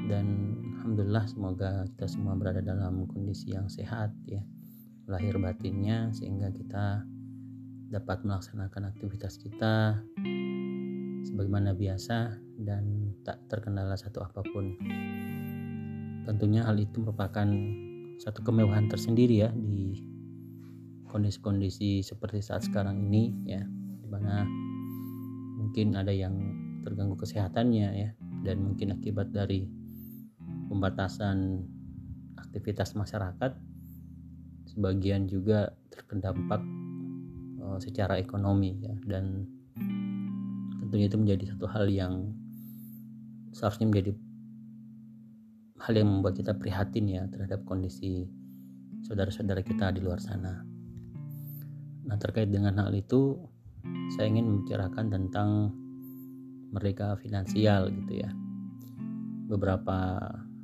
dan 0.08 0.56
Alhamdulillah 0.80 1.28
semoga 1.28 1.86
kita 1.94 2.08
semua 2.08 2.34
berada 2.40 2.64
dalam 2.64 3.06
kondisi 3.12 3.54
yang 3.54 3.68
sehat 3.68 4.16
ya 4.26 4.42
lahir 5.12 5.36
batinnya 5.38 6.10
sehingga 6.16 6.50
kita 6.50 7.04
dapat 7.92 8.24
melaksanakan 8.24 8.96
aktivitas 8.96 9.36
kita 9.36 10.00
sebagaimana 11.28 11.76
biasa 11.76 12.40
dan 12.64 13.14
tak 13.28 13.44
terkendala 13.52 14.00
satu 14.00 14.24
apa 14.24 14.42
pun. 14.42 14.80
Tentunya 16.26 16.64
hal 16.64 16.80
itu 16.80 17.02
merupakan 17.02 17.50
satu 18.22 18.46
kemewahan 18.46 18.88
tersendiri 18.88 19.44
ya 19.44 19.50
di 19.52 20.00
kondisi-kondisi 21.10 22.06
seperti 22.06 22.40
saat 22.40 22.64
sekarang 22.64 23.12
ini 23.12 23.36
ya 23.44 23.62
di 24.00 24.08
mana 24.08 24.48
mungkin 25.72 25.96
ada 25.96 26.12
yang 26.12 26.36
terganggu 26.84 27.16
kesehatannya 27.16 27.88
ya 27.96 28.12
dan 28.44 28.60
mungkin 28.60 28.92
akibat 28.92 29.32
dari 29.32 29.72
pembatasan 30.68 31.64
aktivitas 32.36 32.92
masyarakat 32.92 33.56
sebagian 34.68 35.32
juga 35.32 35.72
terkena 35.88 36.36
dampak 36.36 36.60
uh, 37.64 37.80
secara 37.80 38.20
ekonomi 38.20 38.84
ya 38.84 38.92
dan 39.08 39.48
tentunya 40.84 41.08
itu 41.08 41.16
menjadi 41.16 41.56
satu 41.56 41.72
hal 41.72 41.88
yang 41.88 42.36
seharusnya 43.56 43.88
menjadi 43.88 44.12
hal 45.88 45.94
yang 45.96 46.20
membuat 46.20 46.36
kita 46.36 46.52
prihatin 46.52 47.08
ya 47.08 47.24
terhadap 47.32 47.64
kondisi 47.64 48.28
saudara-saudara 49.08 49.64
kita 49.64 49.96
di 49.96 50.04
luar 50.04 50.20
sana. 50.20 50.68
Nah 52.12 52.18
terkait 52.20 52.52
dengan 52.52 52.76
hal 52.84 52.92
itu 52.92 53.40
saya 54.14 54.28
ingin 54.28 54.46
membicarakan 54.48 55.08
tentang 55.08 55.50
mereka 56.72 57.20
finansial 57.20 57.92
gitu 57.92 58.24
ya. 58.24 58.32
Beberapa 59.52 60.20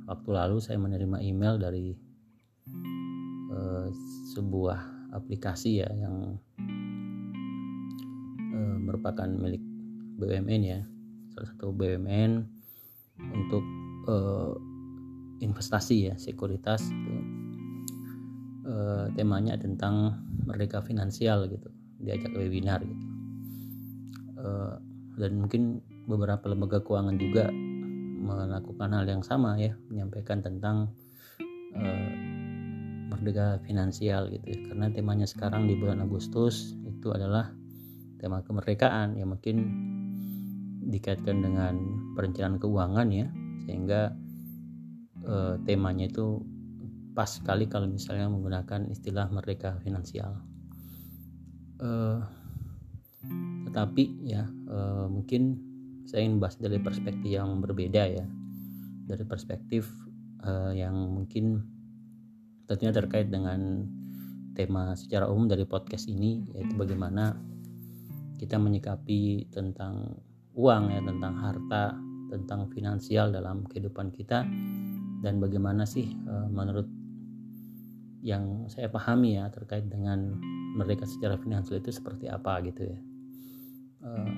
waktu 0.08 0.30
lalu 0.32 0.56
saya 0.60 0.80
menerima 0.80 1.20
email 1.20 1.60
dari 1.60 1.92
uh, 3.52 3.88
sebuah 4.32 5.12
aplikasi 5.12 5.84
ya 5.84 5.88
yang 5.92 6.40
uh, 8.52 8.76
merupakan 8.80 9.28
milik 9.28 9.60
BUMN 10.16 10.62
ya. 10.64 10.80
Salah 11.36 11.48
satu 11.52 11.72
BUMN 11.76 12.44
untuk 13.32 13.64
uh, 14.08 14.56
investasi 15.38 16.12
ya 16.12 16.14
sekuritas 16.16 16.84
itu 16.88 17.16
temanya 19.16 19.56
tentang 19.56 20.20
merdeka 20.44 20.84
finansial 20.84 21.48
gitu. 21.48 21.72
Diajak 21.98 22.36
webinar 22.36 22.84
gitu 22.84 23.07
uh, 24.38 24.74
dan 25.18 25.32
mungkin 25.42 25.82
beberapa 26.06 26.48
lembaga 26.48 26.80
keuangan 26.80 27.16
juga 27.18 27.50
melakukan 28.18 28.90
hal 28.94 29.06
yang 29.06 29.22
sama 29.22 29.54
ya 29.58 29.74
menyampaikan 29.90 30.42
tentang 30.42 30.90
uh, 31.76 32.10
merdeka 33.08 33.58
finansial 33.64 34.30
gitu 34.30 34.46
ya. 34.46 34.58
Karena 34.70 34.86
temanya 34.92 35.26
sekarang 35.26 35.66
di 35.66 35.74
bulan 35.74 36.04
Agustus 36.04 36.76
itu 36.86 37.10
adalah 37.10 37.50
tema 38.18 38.42
kemerdekaan 38.42 39.14
ya 39.18 39.24
mungkin 39.26 39.56
dikaitkan 40.88 41.42
dengan 41.42 41.74
perencanaan 42.14 42.60
keuangan 42.60 43.08
ya. 43.10 43.26
Sehingga 43.66 44.14
uh, 45.26 45.54
temanya 45.66 46.08
itu 46.08 46.40
pas 47.12 47.26
sekali 47.26 47.66
kalau 47.66 47.90
misalnya 47.90 48.30
menggunakan 48.30 48.86
istilah 48.88 49.26
mereka 49.34 49.82
finansial. 49.82 50.38
Uh, 51.78 52.22
tetapi 53.78 54.26
ya 54.26 54.42
uh, 54.66 55.06
mungkin 55.06 55.54
saya 56.02 56.26
ingin 56.26 56.42
bahas 56.42 56.58
dari 56.58 56.82
perspektif 56.82 57.30
yang 57.30 57.62
berbeda 57.62 58.10
ya. 58.10 58.26
Dari 59.06 59.22
perspektif 59.22 59.86
uh, 60.42 60.74
yang 60.74 60.98
mungkin 60.98 61.62
tentunya 62.66 62.90
terkait 62.90 63.30
dengan 63.30 63.86
tema 64.58 64.98
secara 64.98 65.30
umum 65.30 65.46
dari 65.46 65.62
podcast 65.62 66.10
ini 66.10 66.42
yaitu 66.58 66.74
bagaimana 66.74 67.38
kita 68.42 68.58
menyikapi 68.58 69.46
tentang 69.54 70.18
uang 70.58 70.90
ya 70.90 70.98
tentang 70.98 71.38
harta 71.38 71.94
tentang 72.34 72.66
finansial 72.74 73.30
dalam 73.30 73.62
kehidupan 73.70 74.10
kita 74.10 74.42
dan 75.22 75.38
bagaimana 75.38 75.86
sih 75.86 76.18
uh, 76.26 76.50
menurut 76.50 76.90
yang 78.26 78.66
saya 78.66 78.90
pahami 78.90 79.38
ya 79.38 79.46
terkait 79.54 79.86
dengan 79.86 80.34
mereka 80.74 81.06
secara 81.06 81.38
finansial 81.38 81.78
itu 81.78 81.94
seperti 81.94 82.26
apa 82.26 82.58
gitu 82.66 82.82
ya 82.82 82.98
uh, 84.04 84.32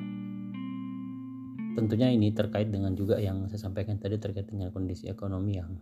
tentunya 1.77 2.13
ini 2.13 2.35
terkait 2.35 2.69
dengan 2.69 2.93
juga 2.93 3.17
yang 3.17 3.47
saya 3.49 3.71
sampaikan 3.71 3.97
tadi 3.97 4.21
terkait 4.21 4.49
dengan 4.51 4.69
kondisi 4.75 5.07
ekonomi 5.09 5.57
yang 5.57 5.81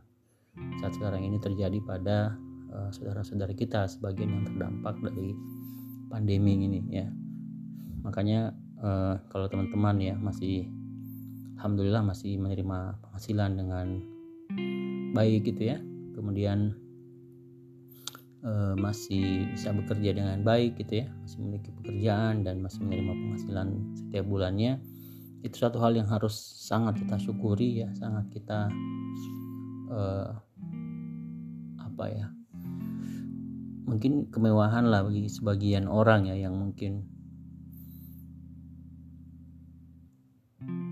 saat 0.82 0.94
sekarang 0.94 1.22
ini 1.26 1.38
terjadi 1.38 1.78
pada 1.82 2.34
uh, 2.74 2.90
saudara-saudara 2.90 3.54
kita 3.54 3.86
sebagian 3.86 4.30
yang 4.30 4.44
terdampak 4.46 4.98
dari 5.02 5.34
pandemi 6.08 6.58
ini 6.58 6.80
ya. 6.90 7.06
Makanya 8.02 8.54
uh, 8.80 9.14
kalau 9.28 9.46
teman-teman 9.50 9.96
ya 10.00 10.14
masih 10.16 10.66
alhamdulillah 11.58 12.02
masih 12.06 12.38
menerima 12.38 12.98
penghasilan 13.02 13.50
dengan 13.58 13.86
baik 15.12 15.50
gitu 15.50 15.74
ya. 15.74 15.78
Kemudian 16.14 16.74
uh, 18.44 18.74
masih 18.78 19.48
bisa 19.54 19.70
bekerja 19.74 20.14
dengan 20.14 20.42
baik 20.42 20.78
gitu 20.82 21.04
ya. 21.04 21.06
Masih 21.24 21.38
memiliki 21.42 21.70
pekerjaan 21.74 22.42
dan 22.42 22.60
masih 22.62 22.84
menerima 22.84 23.12
penghasilan 23.14 23.68
setiap 23.96 24.24
bulannya. 24.26 24.82
Itu 25.42 25.56
satu 25.62 25.78
hal 25.78 25.94
yang 25.94 26.10
harus 26.10 26.34
sangat 26.68 27.00
kita 27.00 27.16
syukuri 27.16 27.86
ya 27.86 27.88
sangat 27.94 28.26
kita 28.34 28.68
uh, 29.88 30.30
apa 31.80 32.04
ya 32.12 32.26
mungkin 33.88 34.28
kemewahan 34.28 34.84
lah 34.84 35.00
bagi 35.08 35.32
sebagian 35.32 35.88
orang 35.88 36.28
ya 36.28 36.36
yang 36.36 36.52
mungkin 36.52 37.08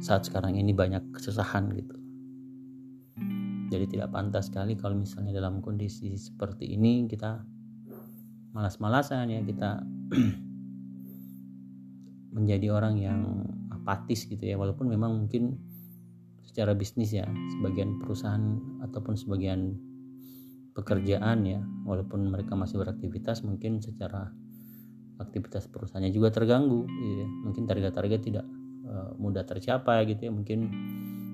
saat 0.00 0.24
sekarang 0.24 0.56
ini 0.56 0.72
banyak 0.72 1.04
kesusahan 1.12 1.68
gitu 1.76 2.05
jadi 3.66 3.86
tidak 3.86 4.08
pantas 4.14 4.48
sekali 4.48 4.78
kalau 4.78 4.94
misalnya 4.94 5.34
dalam 5.34 5.58
kondisi 5.58 6.14
seperti 6.14 6.74
ini 6.74 7.06
kita 7.10 7.42
malas-malasan 8.54 9.32
ya 9.32 9.40
kita 9.42 9.82
menjadi 12.36 12.66
orang 12.72 12.94
yang 13.00 13.20
apatis 13.72 14.28
gitu 14.28 14.40
ya 14.40 14.56
walaupun 14.56 14.88
memang 14.88 15.26
mungkin 15.26 15.56
secara 16.46 16.72
bisnis 16.72 17.12
ya 17.12 17.26
sebagian 17.58 18.00
perusahaan 18.00 18.56
ataupun 18.84 19.18
sebagian 19.18 19.76
pekerjaan 20.72 21.44
ya 21.44 21.60
walaupun 21.84 22.28
mereka 22.28 22.56
masih 22.56 22.80
beraktivitas 22.80 23.44
mungkin 23.44 23.80
secara 23.80 24.32
aktivitas 25.16 25.68
perusahaannya 25.72 26.12
juga 26.12 26.28
terganggu 26.28 26.84
gitu 26.84 27.24
ya. 27.24 27.28
mungkin 27.44 27.64
target-target 27.64 28.20
tidak 28.20 28.44
Eh, 28.86 29.10
mudah 29.18 29.42
tercapai 29.42 30.06
gitu 30.06 30.30
ya 30.30 30.32
mungkin 30.32 30.70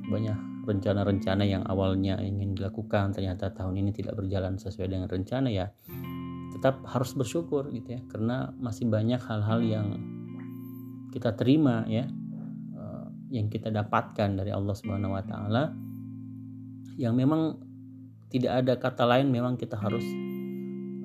banyak 0.08 0.38
rencana-rencana 0.62 1.42
yang 1.42 1.62
awalnya 1.66 2.18
ingin 2.22 2.54
dilakukan 2.54 3.10
ternyata 3.10 3.50
tahun 3.50 3.82
ini 3.82 3.90
tidak 3.90 4.14
berjalan 4.14 4.56
sesuai 4.56 4.88
dengan 4.88 5.08
rencana 5.10 5.50
ya 5.50 5.66
tetap 6.54 6.86
harus 6.86 7.12
bersyukur 7.18 7.66
gitu 7.74 7.98
ya 7.98 8.00
karena 8.06 8.54
masih 8.62 8.86
banyak 8.86 9.18
hal-hal 9.18 9.60
yang 9.62 9.88
kita 11.10 11.34
terima 11.34 11.82
ya 11.90 12.06
eh, 12.78 13.06
yang 13.34 13.50
kita 13.50 13.74
dapatkan 13.74 14.38
dari 14.38 14.54
Allah 14.54 14.74
Subhanahu 14.74 15.18
wa 15.18 15.24
taala 15.26 15.74
yang 16.94 17.18
memang 17.18 17.58
tidak 18.30 18.64
ada 18.64 18.74
kata 18.78 19.04
lain 19.04 19.28
memang 19.28 19.58
kita 19.58 19.76
harus 19.76 20.04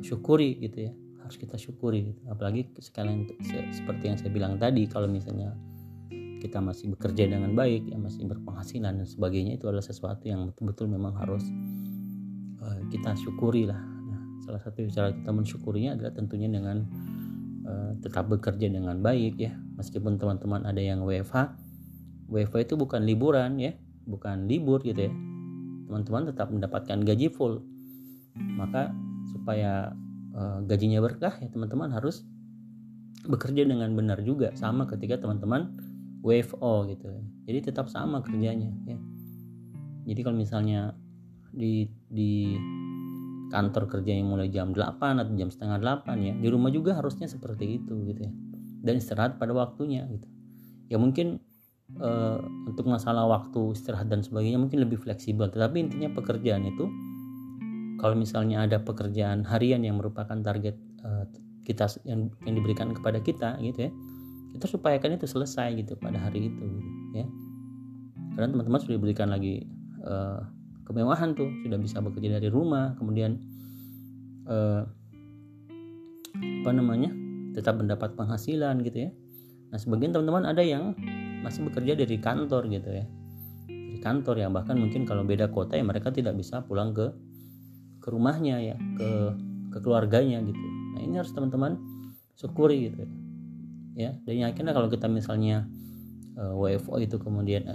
syukuri 0.06 0.62
gitu 0.62 0.88
ya 0.88 0.94
harus 1.26 1.36
kita 1.36 1.60
syukuri 1.60 2.14
gitu. 2.14 2.22
apalagi 2.32 2.72
sekalian 2.80 3.28
seperti 3.76 4.04
yang 4.08 4.18
saya 4.22 4.32
bilang 4.32 4.56
tadi 4.56 4.88
kalau 4.88 5.12
misalnya 5.12 5.52
kita 6.38 6.62
masih 6.62 6.94
bekerja 6.94 7.27
dengan 7.27 7.53
baik 7.58 7.89
ya 7.89 7.98
masih 7.98 8.25
berpenghasilan 8.29 9.01
dan 9.01 9.08
sebagainya 9.08 9.58
itu 9.58 9.65
adalah 9.67 9.86
sesuatu 9.86 10.25
yang 10.29 10.50
betul-betul 10.53 10.86
memang 10.88 11.13
harus 11.17 11.44
uh, 12.62 12.82
kita 12.94 13.17
syukuri 13.17 13.65
lah. 13.65 13.79
Nah, 13.82 14.22
salah 14.46 14.62
satu 14.62 14.86
cara 14.89 15.12
kita 15.13 15.32
mensyukurinya 15.34 15.98
adalah 15.98 16.13
tentunya 16.13 16.50
dengan 16.50 16.86
uh, 17.65 17.91
tetap 18.00 18.29
bekerja 18.29 18.70
dengan 18.70 19.01
baik 19.01 19.36
ya. 19.41 19.53
Meskipun 19.77 20.17
teman-teman 20.17 20.65
ada 20.65 20.82
yang 20.82 21.06
WFH 21.06 21.67
WFH 22.27 22.56
itu 22.67 22.75
bukan 22.75 23.08
liburan 23.08 23.56
ya 23.58 23.74
bukan 24.08 24.48
libur 24.48 24.82
gitu 24.82 25.12
ya. 25.12 25.13
Teman-teman 25.88 26.32
tetap 26.32 26.48
mendapatkan 26.51 26.98
gaji 27.03 27.27
full. 27.32 27.63
Maka 28.36 28.96
supaya 29.32 29.91
uh, 30.34 30.60
gajinya 30.63 31.03
berkah 31.03 31.36
ya 31.44 31.48
teman-teman 31.51 31.91
harus 31.91 32.24
bekerja 33.27 33.67
dengan 33.67 33.91
benar 33.94 34.24
juga. 34.24 34.56
Sama 34.56 34.88
ketika 34.88 35.20
teman-teman 35.20 35.75
WFO 36.22 36.88
gitu. 36.90 37.08
Jadi 37.46 37.60
tetap 37.72 37.88
sama 37.88 38.22
kerjanya 38.22 38.72
ya. 38.86 38.98
Jadi 40.08 40.20
kalau 40.24 40.38
misalnya 40.38 40.96
di 41.52 41.88
di 42.08 42.56
kantor 43.48 43.88
kerja 43.88 44.12
yang 44.12 44.28
mulai 44.28 44.52
jam 44.52 44.76
8 44.76 45.00
atau 45.00 45.34
jam 45.40 45.48
setengah 45.48 45.80
8 45.80 46.20
ya 46.20 46.34
di 46.36 46.48
rumah 46.52 46.68
juga 46.68 47.00
harusnya 47.00 47.28
seperti 47.32 47.82
itu 47.82 47.94
gitu 48.08 48.22
ya. 48.28 48.34
Dan 48.84 49.00
istirahat 49.00 49.40
pada 49.40 49.52
waktunya 49.56 50.06
gitu. 50.08 50.28
Ya 50.88 50.98
mungkin 51.00 51.44
uh, 52.00 52.40
untuk 52.68 52.88
masalah 52.88 53.28
waktu 53.28 53.76
istirahat 53.76 54.08
dan 54.08 54.24
sebagainya 54.24 54.60
mungkin 54.60 54.84
lebih 54.84 55.00
fleksibel. 55.00 55.48
Tetapi 55.52 55.76
intinya 55.80 56.12
pekerjaan 56.12 56.64
itu 56.68 56.86
kalau 57.98 58.14
misalnya 58.14 58.64
ada 58.64 58.78
pekerjaan 58.80 59.44
harian 59.44 59.82
yang 59.82 59.98
merupakan 59.98 60.38
target 60.38 60.78
uh, 61.02 61.26
kita 61.68 61.90
yang 62.08 62.32
yang 62.48 62.56
diberikan 62.56 62.96
kepada 62.96 63.20
kita 63.20 63.60
gitu 63.60 63.90
ya 63.90 63.92
kita 64.56 64.66
upayakan 64.77 65.20
itu 65.20 65.27
selesai 65.27 65.75
gitu 65.77 65.94
pada 66.00 66.18
hari 66.18 66.50
itu 66.50 66.66
ya. 67.13 67.25
Karena 68.38 68.54
teman-teman 68.54 68.80
sudah 68.82 68.96
diberikan 69.01 69.34
lagi 69.34 69.66
uh, 70.06 70.42
kemewahan 70.86 71.34
tuh 71.34 71.50
sudah 71.66 71.77
bisa 71.82 72.00
bekerja 72.00 72.38
dari 72.39 72.50
rumah 72.50 72.96
kemudian 72.96 73.42
uh, 74.48 74.86
apa 76.38 76.72
namanya 76.72 77.12
tetap 77.58 77.82
mendapat 77.82 78.13
penghasilan 78.13 78.82
gitu 78.86 79.10
ya. 79.10 79.12
Nah 79.74 79.77
sebagian 79.82 80.13
teman-teman 80.13 80.46
ada 80.48 80.62
yang 80.62 80.94
masih 81.42 81.66
bekerja 81.68 81.98
dari 81.98 82.18
kantor 82.22 82.70
gitu 82.70 82.89
ya. 82.94 83.06
Dari 83.68 84.00
kantor 84.00 84.36
ya 84.42 84.48
bahkan 84.54 84.77
mungkin 84.77 85.04
kalau 85.04 85.25
beda 85.25 85.50
kota 85.50 85.75
ya 85.75 85.84
mereka 85.84 86.13
tidak 86.13 86.38
bisa 86.38 86.62
pulang 86.63 86.94
ke 86.94 87.10
ke 88.00 88.08
rumahnya 88.13 88.62
ya 88.62 88.75
ke 88.96 89.10
ke 89.74 89.77
keluarganya 89.82 90.39
gitu. 90.46 90.66
Nah 90.96 91.01
ini 91.04 91.20
harus 91.20 91.34
teman-teman 91.34 91.75
syukuri 92.38 92.94
gitu 92.94 93.04
ya 93.04 93.10
dan 93.98 94.36
yakinlah 94.46 94.74
kalau 94.77 94.89
kita 94.94 95.10
misalnya 95.10 95.66
eh, 96.38 96.54
WFO 96.54 97.01
itu 97.01 97.18
kemudian 97.18 97.66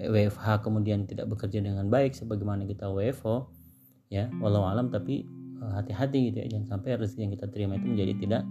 WFH 0.00 0.64
kemudian 0.64 1.04
tidak 1.04 1.28
bekerja 1.28 1.60
dengan 1.60 1.92
baik 1.92 2.16
sebagaimana 2.16 2.64
kita 2.64 2.88
WFO 2.88 3.52
ya 4.08 4.32
walau 4.40 4.64
alam 4.64 4.88
tapi 4.88 5.28
eh, 5.60 5.72
hati-hati 5.76 6.32
gitu 6.32 6.36
ya. 6.40 6.46
Jangan 6.56 6.80
sampai 6.80 6.96
rezeki 6.96 7.20
yang 7.28 7.32
kita 7.36 7.46
terima 7.52 7.76
itu 7.76 7.86
menjadi 7.86 8.14
tidak 8.16 8.42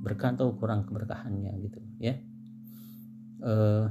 berkah 0.00 0.32
atau 0.36 0.52
kurang 0.56 0.84
keberkahannya 0.84 1.52
gitu 1.64 1.80
ya. 2.00 2.14
Uh, 3.40 3.88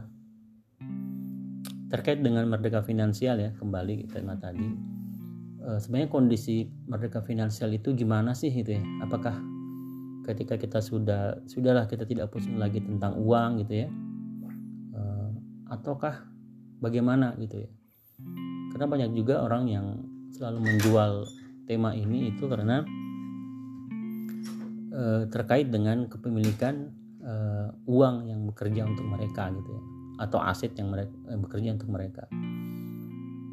terkait 1.90 2.22
dengan 2.22 2.46
merdeka 2.46 2.86
finansial 2.86 3.42
ya 3.42 3.50
kembali 3.58 4.14
tema 4.14 4.38
tadi. 4.38 4.70
Eh, 5.60 5.78
sebenarnya 5.82 6.10
kondisi 6.10 6.70
merdeka 6.88 7.20
finansial 7.20 7.74
itu 7.76 7.92
gimana 7.92 8.32
sih 8.32 8.54
gitu 8.54 8.78
ya? 8.78 8.84
Apakah 9.04 9.36
ketika 10.30 10.62
kita 10.62 10.78
sudah 10.78 11.42
sudahlah 11.50 11.90
kita 11.90 12.06
tidak 12.06 12.30
pusing 12.30 12.62
lagi 12.62 12.78
tentang 12.86 13.18
uang 13.18 13.66
gitu 13.66 13.86
ya. 13.86 13.90
Uh, 14.94 15.34
ataukah 15.74 16.30
bagaimana 16.78 17.34
gitu 17.42 17.66
ya. 17.66 17.70
Karena 18.70 18.86
banyak 18.86 19.12
juga 19.18 19.42
orang 19.42 19.66
yang 19.66 19.86
selalu 20.30 20.70
menjual 20.70 21.26
tema 21.66 21.98
ini 21.98 22.30
itu 22.30 22.46
karena 22.46 22.86
uh, 24.94 25.26
terkait 25.34 25.74
dengan 25.74 26.06
kepemilikan 26.06 26.94
uh, 27.26 27.74
uang 27.90 28.30
yang 28.30 28.46
bekerja 28.54 28.86
untuk 28.86 29.10
mereka 29.10 29.50
gitu 29.50 29.70
ya. 29.74 29.84
Atau 30.30 30.38
aset 30.38 30.78
yang 30.78 30.94
mereka 30.94 31.16
bekerja 31.42 31.74
untuk 31.74 31.90
mereka. 31.90 32.30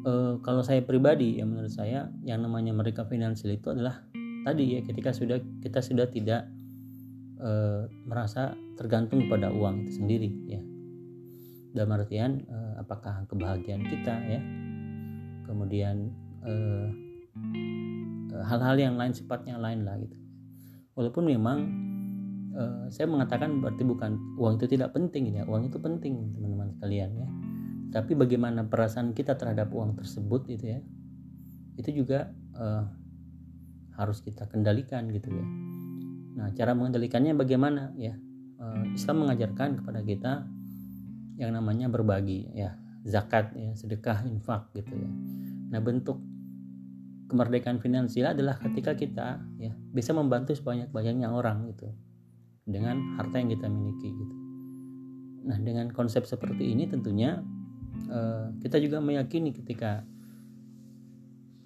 Uh, 0.05 0.37
kalau 0.45 0.61
saya 0.61 0.85
pribadi 0.85 1.41
ya 1.41 1.43
menurut 1.49 1.73
saya 1.73 2.13
yang 2.21 2.45
namanya 2.45 2.71
mereka 2.71 3.03
finansial 3.09 3.51
itu 3.51 3.73
adalah 3.73 4.05
tadi 4.47 4.77
ya 4.77 4.81
ketika 4.85 5.11
sudah 5.11 5.41
kita 5.59 5.83
sudah 5.83 6.07
tidak 6.07 6.47
uh, 7.41 7.85
merasa 8.05 8.53
tergantung 8.77 9.25
pada 9.29 9.49
uang 9.53 9.85
itu 9.85 10.01
sendiri 10.01 10.29
ya. 10.45 10.61
Dalam 11.73 11.93
artian 11.97 12.45
uh, 12.49 12.81
apakah 12.81 13.25
kebahagiaan 13.29 13.83
kita 13.85 14.15
ya. 14.25 14.41
Kemudian 15.47 16.11
hal-hal 18.43 18.75
uh, 18.75 18.81
yang 18.81 18.95
lain 18.99 19.15
sifatnya 19.15 19.55
lain 19.55 19.87
lah 19.87 19.95
gitu. 20.01 20.17
Walaupun 20.97 21.23
memang 21.29 21.57
uh, 22.57 22.85
saya 22.91 23.07
mengatakan 23.07 23.63
berarti 23.63 23.83
bukan 23.85 24.17
uang 24.35 24.59
itu 24.59 24.67
tidak 24.77 24.91
penting 24.97 25.31
ya. 25.31 25.47
Uang 25.47 25.69
itu 25.69 25.77
penting 25.79 26.35
teman-teman 26.35 26.73
sekalian 26.75 27.11
ya. 27.15 27.29
Tapi 27.87 28.19
bagaimana 28.19 28.67
perasaan 28.67 29.15
kita 29.15 29.39
terhadap 29.39 29.71
uang 29.71 29.95
tersebut 29.95 30.51
itu 30.51 30.75
ya. 30.75 30.79
Itu 31.79 31.93
juga 31.93 32.33
uh, 32.57 32.83
harus 33.95 34.19
kita 34.21 34.45
kendalikan 34.51 35.09
gitu 35.09 35.31
ya 35.31 35.76
nah 36.37 36.53
cara 36.53 36.77
mengendalikannya 36.77 37.33
bagaimana? 37.33 37.91
Ya 37.97 38.15
uh, 38.61 38.85
Islam 38.93 39.25
mengajarkan 39.25 39.81
kepada 39.81 40.05
kita 40.05 40.33
yang 41.37 41.53
namanya 41.53 41.89
berbagi 41.89 42.49
ya 42.53 42.77
zakat 43.01 43.53
ya 43.57 43.73
sedekah 43.73 44.21
infak 44.29 44.69
gitu 44.77 44.93
ya. 44.93 45.09
Nah 45.73 45.81
bentuk 45.81 46.21
kemerdekaan 47.27 47.81
finansial 47.81 48.31
adalah 48.31 48.55
ketika 48.61 48.93
kita 48.93 49.41
ya 49.57 49.73
bisa 49.91 50.13
membantu 50.15 50.55
sebanyak 50.55 50.93
banyaknya 50.93 51.27
orang 51.33 51.67
gitu 51.73 51.91
dengan 52.63 53.19
harta 53.19 53.41
yang 53.41 53.49
kita 53.49 53.67
miliki 53.67 54.13
gitu. 54.13 54.35
Nah 55.49 55.57
dengan 55.59 55.89
konsep 55.91 56.23
seperti 56.23 56.71
ini 56.71 56.87
tentunya 56.87 57.41
Eh, 58.07 58.45
kita 58.63 58.79
juga 58.79 59.03
meyakini 59.03 59.51
ketika 59.51 60.05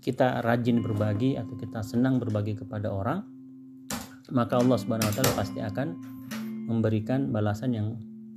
kita 0.01 0.41
rajin 0.41 0.81
berbagi 0.81 1.37
atau 1.37 1.53
kita 1.53 1.85
senang 1.85 2.17
berbagi 2.17 2.57
kepada 2.57 2.89
orang 2.89 3.21
maka 4.31 4.57
Allah 4.57 4.79
Subhanahu 4.79 5.07
wa 5.07 5.13
taala 5.13 5.31
pasti 5.35 5.59
akan 5.59 5.87
memberikan 6.65 7.29
balasan 7.29 7.75
yang 7.75 7.87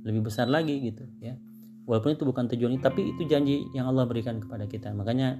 lebih 0.03 0.27
besar 0.27 0.51
lagi 0.51 0.77
gitu 0.83 1.07
ya. 1.23 1.39
Walaupun 1.85 2.17
itu 2.17 2.23
bukan 2.25 2.45
tujuan 2.51 2.77
tapi 2.81 3.15
itu 3.15 3.25
janji 3.25 3.65
yang 3.73 3.89
Allah 3.89 4.05
berikan 4.05 4.41
kepada 4.41 4.65
kita. 4.67 4.91
Makanya 4.91 5.39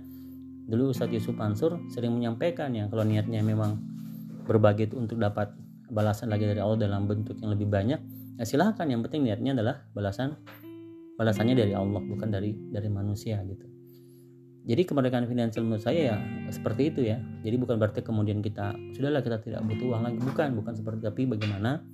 dulu 0.65 0.95
Ustadz 0.95 1.13
Yusuf 1.13 1.37
Ansur 1.37 1.77
sering 1.93 2.17
menyampaikan 2.17 2.73
ya 2.73 2.89
kalau 2.89 3.05
niatnya 3.05 3.45
memang 3.45 3.77
berbagi 4.45 4.89
itu 4.89 4.97
untuk 4.97 5.21
dapat 5.21 5.53
balasan 5.89 6.33
lagi 6.33 6.49
dari 6.49 6.57
Allah 6.57 6.89
dalam 6.89 7.05
bentuk 7.05 7.37
yang 7.37 7.53
lebih 7.53 7.69
banyak 7.69 8.01
ya 8.41 8.43
silahkan 8.45 8.89
yang 8.89 9.05
penting 9.05 9.25
niatnya 9.29 9.53
adalah 9.53 9.85
balasan 9.93 10.33
balasannya 11.21 11.53
dari 11.53 11.73
Allah 11.77 12.01
bukan 12.01 12.33
dari 12.33 12.57
dari 12.73 12.89
manusia 12.89 13.37
gitu 13.45 13.74
jadi 14.65 14.81
kemerdekaan 14.81 15.29
finansial 15.29 15.61
menurut 15.61 15.85
saya 15.85 16.13
ya 16.13 16.17
seperti 16.49 16.89
itu 16.89 17.05
ya. 17.05 17.21
Jadi 17.45 17.55
bukan 17.61 17.77
berarti 17.77 18.01
kemudian 18.01 18.41
kita 18.41 18.73
sudahlah 18.97 19.21
kita 19.21 19.37
tidak 19.45 19.61
butuh 19.61 19.93
uang 19.93 20.03
lagi. 20.09 20.17
Bukan 20.17 20.57
bukan 20.57 20.73
seperti 20.73 21.05
tapi 21.05 21.29
bagaimana 21.29 21.85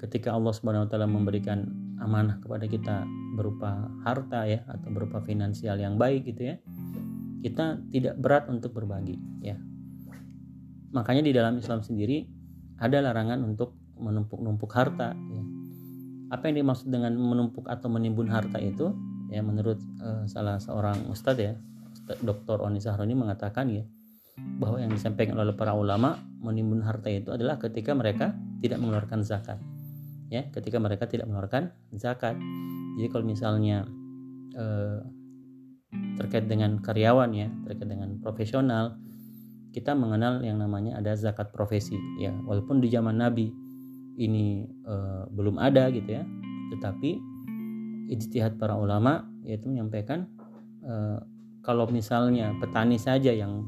ketika 0.00 0.32
Allah 0.32 0.56
Subhanahu 0.56 0.88
wa 0.88 0.88
taala 0.88 1.04
memberikan 1.04 1.68
amanah 2.00 2.40
kepada 2.40 2.64
kita 2.64 3.04
berupa 3.36 3.92
harta 4.00 4.48
ya 4.48 4.64
atau 4.64 4.88
berupa 4.88 5.20
finansial 5.20 5.76
yang 5.76 6.00
baik 6.00 6.24
gitu 6.24 6.48
ya 6.48 6.56
kita 7.44 7.76
tidak 7.92 8.16
berat 8.16 8.48
untuk 8.48 8.72
berbagi 8.72 9.20
ya. 9.44 9.60
Makanya 10.96 11.20
di 11.20 11.36
dalam 11.36 11.60
Islam 11.60 11.84
sendiri 11.84 12.24
ada 12.80 13.04
larangan 13.04 13.44
untuk 13.44 13.76
menumpuk-numpuk 14.00 14.72
harta 14.72 15.12
ya. 15.12 15.44
Apa 16.32 16.48
yang 16.48 16.64
dimaksud 16.64 16.88
dengan 16.88 17.12
menumpuk 17.12 17.68
atau 17.68 17.92
menimbun 17.92 18.32
harta 18.32 18.56
itu? 18.56 18.96
Ya 19.28 19.44
menurut 19.44 19.76
uh, 20.00 20.24
salah 20.24 20.56
seorang 20.56 21.06
ustadz 21.12 21.44
ya 21.44 21.54
Dr. 22.18 22.58
Oni 22.64 22.82
Sahroni 22.82 23.14
mengatakan 23.14 23.70
ya 23.70 23.84
bahwa 24.58 24.80
yang 24.80 24.90
disampaikan 24.90 25.36
oleh 25.36 25.52
para 25.52 25.76
ulama 25.76 26.16
menimbun 26.40 26.80
harta 26.80 27.12
itu 27.12 27.30
adalah 27.30 27.60
ketika 27.60 27.92
mereka 27.92 28.32
tidak 28.64 28.80
mengeluarkan 28.80 29.20
zakat 29.20 29.60
ya 30.30 30.46
ketika 30.54 30.78
mereka 30.78 31.04
tidak 31.10 31.28
mengeluarkan 31.28 31.74
zakat 31.98 32.38
jadi 32.96 33.08
kalau 33.10 33.24
misalnya 33.26 33.84
uh, 34.54 35.02
terkait 36.16 36.46
dengan 36.46 36.78
karyawan 36.78 37.30
ya 37.34 37.48
terkait 37.66 37.90
dengan 37.90 38.16
profesional 38.22 38.96
kita 39.70 39.94
mengenal 39.94 40.42
yang 40.42 40.58
namanya 40.58 40.98
ada 40.98 41.14
zakat 41.18 41.50
profesi 41.50 41.98
ya 42.22 42.30
walaupun 42.46 42.78
di 42.78 42.88
zaman 42.90 43.18
Nabi 43.18 43.50
ini 44.18 44.66
uh, 44.86 45.26
belum 45.30 45.58
ada 45.58 45.90
gitu 45.90 46.14
ya 46.14 46.22
tetapi 46.74 47.18
ijtihad 48.10 48.58
para 48.58 48.78
ulama 48.78 49.26
yaitu 49.42 49.66
menyampaikan 49.70 50.30
uh, 50.86 51.18
kalau 51.60 51.88
misalnya 51.88 52.52
petani 52.60 52.96
saja 52.96 53.32
yang 53.32 53.64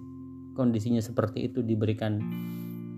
kondisinya 0.52 1.00
seperti 1.00 1.48
itu 1.48 1.64
diberikan 1.64 2.20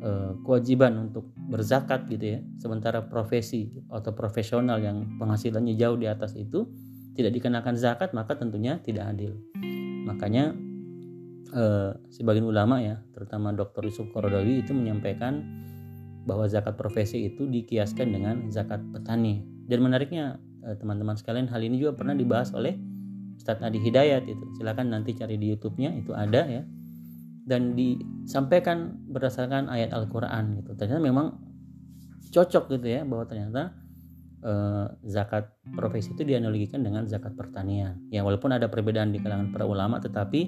uh, 0.02 0.32
kewajiban 0.42 1.10
untuk 1.10 1.30
berzakat 1.50 2.06
gitu 2.10 2.38
ya 2.38 2.40
sementara 2.58 3.04
profesi 3.06 3.70
atau 3.90 4.10
profesional 4.16 4.80
yang 4.80 5.18
penghasilannya 5.20 5.74
jauh 5.76 5.98
di 5.98 6.08
atas 6.10 6.34
itu 6.34 6.66
tidak 7.14 7.36
dikenakan 7.38 7.78
zakat 7.78 8.10
maka 8.10 8.34
tentunya 8.34 8.82
tidak 8.82 9.14
adil 9.14 9.38
makanya 10.04 10.52
eh, 11.54 11.92
sebagian 12.10 12.44
ulama 12.44 12.82
ya 12.82 13.00
terutama 13.14 13.54
Dr. 13.54 13.86
Yusuf 13.86 14.10
Korodawi 14.10 14.66
itu 14.66 14.74
menyampaikan 14.74 15.40
bahwa 16.26 16.48
zakat 16.50 16.74
profesi 16.74 17.30
itu 17.30 17.46
dikiaskan 17.46 18.08
dengan 18.10 18.36
zakat 18.50 18.82
petani 18.90 19.46
dan 19.70 19.78
menariknya 19.80 20.42
eh, 20.66 20.76
teman-teman 20.76 21.14
sekalian 21.14 21.46
hal 21.48 21.62
ini 21.62 21.78
juga 21.80 21.94
pernah 21.96 22.18
dibahas 22.18 22.50
oleh 22.52 22.76
Ustadz 23.36 23.64
Adi 23.64 23.78
Hidayat 23.80 24.24
itu. 24.26 24.44
Silakan 24.58 24.94
nanti 24.94 25.14
cari 25.14 25.36
di 25.36 25.52
YouTube-nya 25.54 25.90
itu 25.98 26.12
ada 26.14 26.46
ya. 26.46 26.62
Dan 27.44 27.76
disampaikan 27.76 28.96
berdasarkan 29.10 29.68
ayat 29.68 29.92
Al-Quran 29.92 30.64
gitu. 30.64 30.72
Ternyata 30.78 31.02
memang 31.02 31.26
cocok 32.32 32.72
gitu 32.74 32.86
ya 32.88 33.06
bahwa 33.06 33.24
ternyata 33.28 33.76
eh, 34.42 34.86
zakat 35.06 35.52
profesi 35.76 36.16
itu 36.16 36.24
dianalogikan 36.24 36.80
dengan 36.80 37.04
zakat 37.04 37.36
pertanian. 37.36 38.00
Ya 38.08 38.24
walaupun 38.24 38.50
ada 38.50 38.66
perbedaan 38.66 39.12
di 39.12 39.20
kalangan 39.20 39.52
para 39.52 39.68
ulama 39.68 40.00
tetapi 40.00 40.40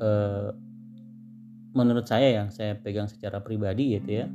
eh, 0.00 0.48
menurut 1.76 2.08
saya 2.08 2.42
yang 2.42 2.48
saya 2.48 2.74
pegang 2.74 3.06
secara 3.06 3.44
pribadi 3.44 3.94
gitu 4.00 4.24
ya 4.24 4.26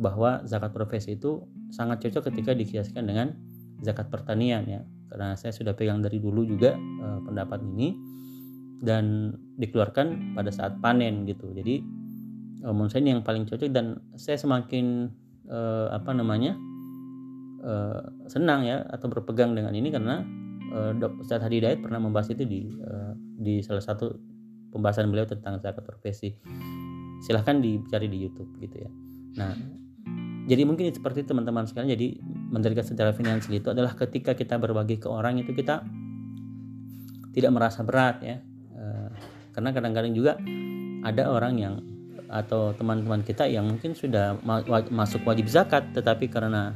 bahwa 0.00 0.40
zakat 0.48 0.72
profesi 0.72 1.18
itu 1.18 1.44
sangat 1.68 2.00
cocok 2.08 2.32
ketika 2.32 2.56
dikiaskan 2.56 3.04
dengan 3.04 3.36
zakat 3.84 4.08
pertanian 4.08 4.64
ya 4.64 4.80
karena 5.10 5.34
saya 5.34 5.50
sudah 5.50 5.74
pegang 5.74 6.00
dari 6.00 6.22
dulu 6.22 6.46
juga 6.46 6.78
eh, 6.78 7.20
pendapat 7.26 7.60
ini. 7.66 7.88
Dan 8.80 9.36
dikeluarkan 9.60 10.32
pada 10.32 10.48
saat 10.48 10.80
panen 10.80 11.28
gitu. 11.28 11.52
Jadi 11.52 11.84
uh, 12.64 12.72
menurut 12.72 12.92
saya 12.92 13.04
ini 13.04 13.10
yang 13.16 13.24
paling 13.24 13.44
cocok 13.44 13.68
dan 13.72 14.00
saya 14.16 14.40
semakin 14.40 15.12
uh, 15.48 15.92
apa 15.92 16.16
namanya 16.16 16.56
uh, 17.64 18.00
senang 18.28 18.64
ya 18.64 18.84
atau 18.88 19.12
berpegang 19.12 19.52
dengan 19.52 19.76
ini 19.76 19.92
karena 19.92 20.24
uh, 20.72 20.92
Dr. 20.96 21.20
Ustadz 21.20 21.44
Hadi 21.44 21.60
pernah 21.80 22.00
membahas 22.00 22.32
itu 22.32 22.44
di 22.48 22.72
uh, 22.80 23.12
di 23.40 23.60
salah 23.60 23.84
satu 23.84 24.16
pembahasan 24.72 25.12
beliau 25.12 25.28
tentang 25.28 25.60
zakat 25.60 25.84
profesi. 25.84 26.36
Silahkan 27.20 27.60
dicari 27.60 28.08
di 28.08 28.16
YouTube 28.16 28.48
gitu 28.64 28.80
ya. 28.80 28.90
Nah 29.36 29.52
jadi 30.50 30.66
mungkin 30.66 30.90
seperti 30.90 31.22
teman-teman 31.22 31.62
sekalian 31.70 31.94
jadi 31.94 32.18
menderita 32.50 32.82
secara 32.82 33.14
finansial 33.14 33.54
itu 33.54 33.70
adalah 33.70 33.94
ketika 33.94 34.34
kita 34.34 34.58
berbagi 34.58 34.98
ke 34.98 35.06
orang 35.06 35.38
itu 35.38 35.54
kita 35.54 35.86
tidak 37.30 37.50
merasa 37.54 37.86
berat 37.86 38.18
ya. 38.18 38.42
Karena 39.54 39.70
kadang-kadang 39.70 40.10
juga 40.10 40.34
ada 41.06 41.30
orang 41.30 41.54
yang 41.54 41.74
atau 42.26 42.74
teman-teman 42.74 43.22
kita 43.22 43.46
yang 43.46 43.66
mungkin 43.66 43.94
sudah 43.94 44.38
masuk 44.90 45.22
wajib 45.22 45.46
zakat 45.46 45.86
tetapi 45.94 46.26
karena 46.26 46.74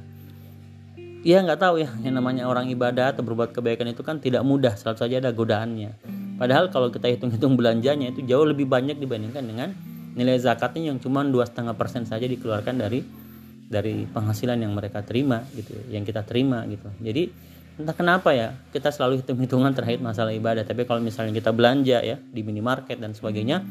ya 1.26 1.42
nggak 1.42 1.58
tahu 1.58 1.82
ya 1.82 1.90
yang 2.02 2.14
namanya 2.14 2.46
orang 2.46 2.70
ibadah 2.70 3.10
atau 3.10 3.26
berbuat 3.26 3.50
kebaikan 3.54 3.90
itu 3.90 4.06
kan 4.06 4.22
tidak 4.22 4.46
mudah 4.46 4.78
selalu 4.78 4.98
saja 5.02 5.14
ada 5.18 5.34
godaannya. 5.34 5.90
Padahal 6.38 6.70
kalau 6.70 6.94
kita 6.94 7.10
hitung-hitung 7.10 7.58
belanjanya 7.58 8.14
itu 8.14 8.22
jauh 8.22 8.46
lebih 8.46 8.70
banyak 8.70 9.02
dibandingkan 9.02 9.42
dengan 9.42 9.74
nilai 10.14 10.38
zakatnya 10.38 10.94
yang 10.94 11.02
cuma 11.02 11.26
dua 11.26 11.42
setengah 11.42 11.74
persen 11.74 12.06
saja 12.06 12.22
dikeluarkan 12.22 12.78
dari 12.78 13.23
dari 13.68 14.04
penghasilan 14.04 14.60
yang 14.60 14.72
mereka 14.76 15.00
terima 15.00 15.42
gitu 15.56 15.74
yang 15.88 16.04
kita 16.04 16.22
terima 16.22 16.64
gitu. 16.68 16.88
Jadi 17.00 17.32
entah 17.74 17.96
kenapa 17.96 18.30
ya 18.30 18.54
kita 18.70 18.94
selalu 18.94 19.24
hitung-hitungan 19.24 19.74
terkait 19.74 19.98
masalah 19.98 20.30
ibadah. 20.30 20.62
Tapi 20.62 20.86
kalau 20.86 21.00
misalnya 21.02 21.34
kita 21.34 21.50
belanja 21.50 21.98
ya 22.04 22.16
di 22.20 22.40
minimarket 22.44 23.00
dan 23.00 23.16
sebagainya 23.16 23.64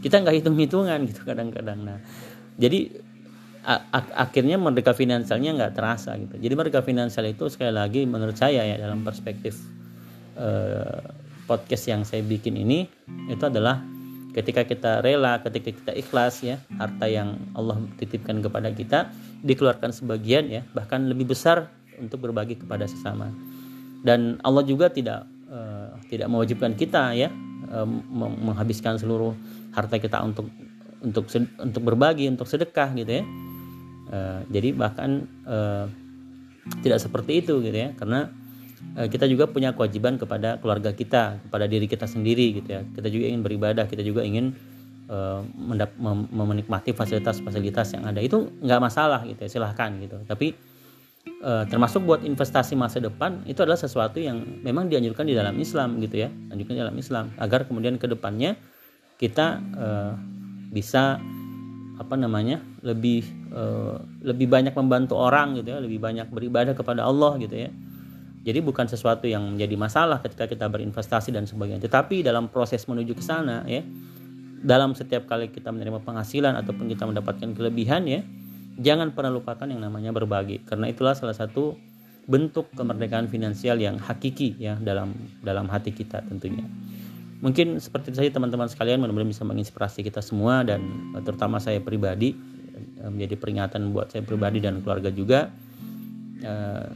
kita 0.00 0.22
nggak 0.22 0.42
hitung-hitungan 0.42 0.98
gitu 1.10 1.22
kadang-kadang. 1.30 1.78
Nah 1.82 1.98
jadi 2.56 2.90
akhirnya 4.18 4.58
merdeka 4.58 4.90
finansialnya 4.90 5.54
nggak 5.54 5.72
terasa 5.78 6.18
gitu. 6.18 6.34
Jadi 6.34 6.54
merdeka 6.58 6.82
finansial 6.82 7.30
itu 7.30 7.46
sekali 7.46 7.70
lagi 7.70 8.02
menurut 8.02 8.34
saya 8.34 8.66
ya 8.66 8.74
dalam 8.74 9.06
perspektif 9.06 9.54
eh, 10.34 11.02
podcast 11.46 11.84
yang 11.86 12.02
saya 12.02 12.26
bikin 12.26 12.58
ini 12.58 12.90
itu 13.30 13.44
adalah 13.46 13.82
ketika 14.32 14.64
kita 14.64 15.04
rela 15.04 15.38
ketika 15.44 15.70
kita 15.70 15.92
ikhlas 15.92 16.40
ya 16.40 16.56
harta 16.80 17.06
yang 17.06 17.36
Allah 17.52 17.84
titipkan 18.00 18.40
kepada 18.40 18.72
kita 18.72 19.12
dikeluarkan 19.42 19.90
sebagian 19.90 20.46
ya 20.48 20.62
bahkan 20.72 21.10
lebih 21.10 21.34
besar 21.34 21.68
untuk 21.98 22.22
berbagi 22.24 22.58
kepada 22.58 22.86
sesama. 22.86 23.30
Dan 24.02 24.42
Allah 24.42 24.66
juga 24.66 24.90
tidak 24.90 25.26
uh, 25.50 25.94
tidak 26.10 26.26
mewajibkan 26.30 26.74
kita 26.74 27.14
ya 27.14 27.30
uh, 27.70 27.86
menghabiskan 28.14 28.98
seluruh 28.98 29.34
harta 29.74 29.98
kita 29.98 30.22
untuk 30.22 30.50
untuk 31.02 31.26
untuk 31.58 31.82
berbagi 31.82 32.26
untuk 32.30 32.46
sedekah 32.46 32.90
gitu 32.98 33.22
ya. 33.22 33.24
Uh, 34.12 34.40
jadi 34.50 34.74
bahkan 34.74 35.26
uh, 35.46 35.86
tidak 36.82 37.02
seperti 37.02 37.42
itu 37.42 37.58
gitu 37.62 37.74
ya 37.74 37.90
karena 37.98 38.30
kita 38.92 39.30
juga 39.30 39.46
punya 39.46 39.70
kewajiban 39.78 40.18
kepada 40.18 40.58
keluarga 40.58 40.90
kita 40.90 41.38
kepada 41.46 41.70
diri 41.70 41.86
kita 41.86 42.10
sendiri 42.10 42.58
gitu 42.58 42.66
ya. 42.66 42.82
Kita 42.82 43.08
juga 43.14 43.30
ingin 43.30 43.42
beribadah 43.46 43.86
kita 43.86 44.02
juga 44.02 44.26
ingin 44.26 44.58
uh, 45.12 45.40
menikmati 46.32 46.96
fasilitas-fasilitas 46.96 47.92
yang 47.92 48.08
ada. 48.08 48.24
Itu 48.24 48.48
nggak 48.64 48.80
masalah 48.80 49.20
gitu 49.28 49.44
ya 49.44 49.50
silahkan 49.52 49.92
gitu. 50.00 50.16
Tapi 50.24 50.56
uh, 51.44 51.68
termasuk 51.68 52.08
buat 52.08 52.24
investasi 52.24 52.72
masa 52.72 52.98
depan 52.98 53.44
itu 53.44 53.60
adalah 53.60 53.76
sesuatu 53.76 54.16
yang 54.16 54.40
memang 54.64 54.88
dianjurkan 54.88 55.28
di 55.28 55.36
dalam 55.36 55.54
Islam 55.60 56.00
gitu 56.00 56.24
ya. 56.24 56.32
Anjurkan 56.48 56.74
di 56.74 56.80
dalam 56.80 56.96
Islam 56.96 57.24
agar 57.36 57.68
kemudian 57.68 58.00
ke 58.00 58.08
depannya 58.08 58.56
kita 59.20 59.60
uh, 59.76 60.12
bisa 60.72 61.20
apa 62.00 62.16
namanya 62.16 62.58
lebih 62.82 63.22
lebih 64.24 64.48
banyak 64.48 64.72
membantu 64.72 65.20
orang 65.20 65.60
gitu 65.60 65.76
ya 65.76 65.78
lebih 65.78 66.00
banyak 66.00 66.24
beribadah 66.32 66.72
kepada 66.72 67.04
Allah 67.04 67.36
gitu 67.36 67.52
ya. 67.52 67.70
Jadi 68.42 68.58
bukan 68.58 68.90
sesuatu 68.90 69.28
yang 69.28 69.54
menjadi 69.54 69.76
masalah 69.78 70.18
ketika 70.18 70.50
kita 70.50 70.66
berinvestasi 70.66 71.30
dan 71.30 71.46
sebagainya. 71.46 71.84
Tetapi 71.84 72.26
dalam 72.26 72.50
proses 72.50 72.82
menuju 72.90 73.14
ke 73.14 73.22
sana 73.22 73.62
ya 73.70 73.84
dalam 74.62 74.94
setiap 74.94 75.26
kali 75.26 75.50
kita 75.50 75.74
menerima 75.74 76.00
penghasilan 76.06 76.54
ataupun 76.62 76.86
kita 76.86 77.04
mendapatkan 77.04 77.50
kelebihan 77.52 78.06
ya 78.06 78.22
jangan 78.78 79.12
pernah 79.12 79.34
lupakan 79.34 79.68
yang 79.68 79.82
namanya 79.82 80.14
berbagi. 80.14 80.64
Karena 80.64 80.88
itulah 80.88 81.12
salah 81.12 81.36
satu 81.36 81.76
bentuk 82.24 82.70
kemerdekaan 82.78 83.26
finansial 83.26 83.82
yang 83.82 83.98
hakiki 83.98 84.54
ya 84.56 84.78
dalam 84.78 85.12
dalam 85.42 85.66
hati 85.66 85.90
kita 85.90 86.22
tentunya. 86.24 86.64
Mungkin 87.42 87.82
seperti 87.82 88.14
itu 88.14 88.22
saja 88.22 88.30
teman-teman 88.38 88.70
sekalian 88.70 89.02
mudah-mudahan 89.02 89.34
bisa 89.34 89.42
menginspirasi 89.42 90.06
kita 90.06 90.22
semua 90.22 90.62
dan 90.62 90.78
terutama 91.26 91.58
saya 91.58 91.82
pribadi 91.82 92.38
eh, 93.02 93.10
menjadi 93.10 93.34
peringatan 93.34 93.90
buat 93.90 94.14
saya 94.14 94.22
pribadi 94.22 94.62
dan 94.62 94.78
keluarga 94.80 95.10
juga. 95.10 95.50
Eh, 96.38 96.88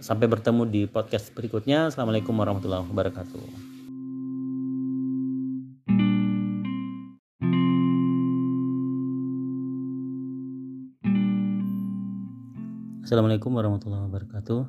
sampai 0.00 0.26
bertemu 0.30 0.62
di 0.64 0.82
podcast 0.88 1.28
berikutnya. 1.36 1.92
Assalamualaikum 1.92 2.32
warahmatullahi 2.32 2.88
wabarakatuh 2.88 3.67
Assalamualaikum 13.08 13.56
warahmatullahi 13.56 14.04
wabarakatuh. 14.04 14.68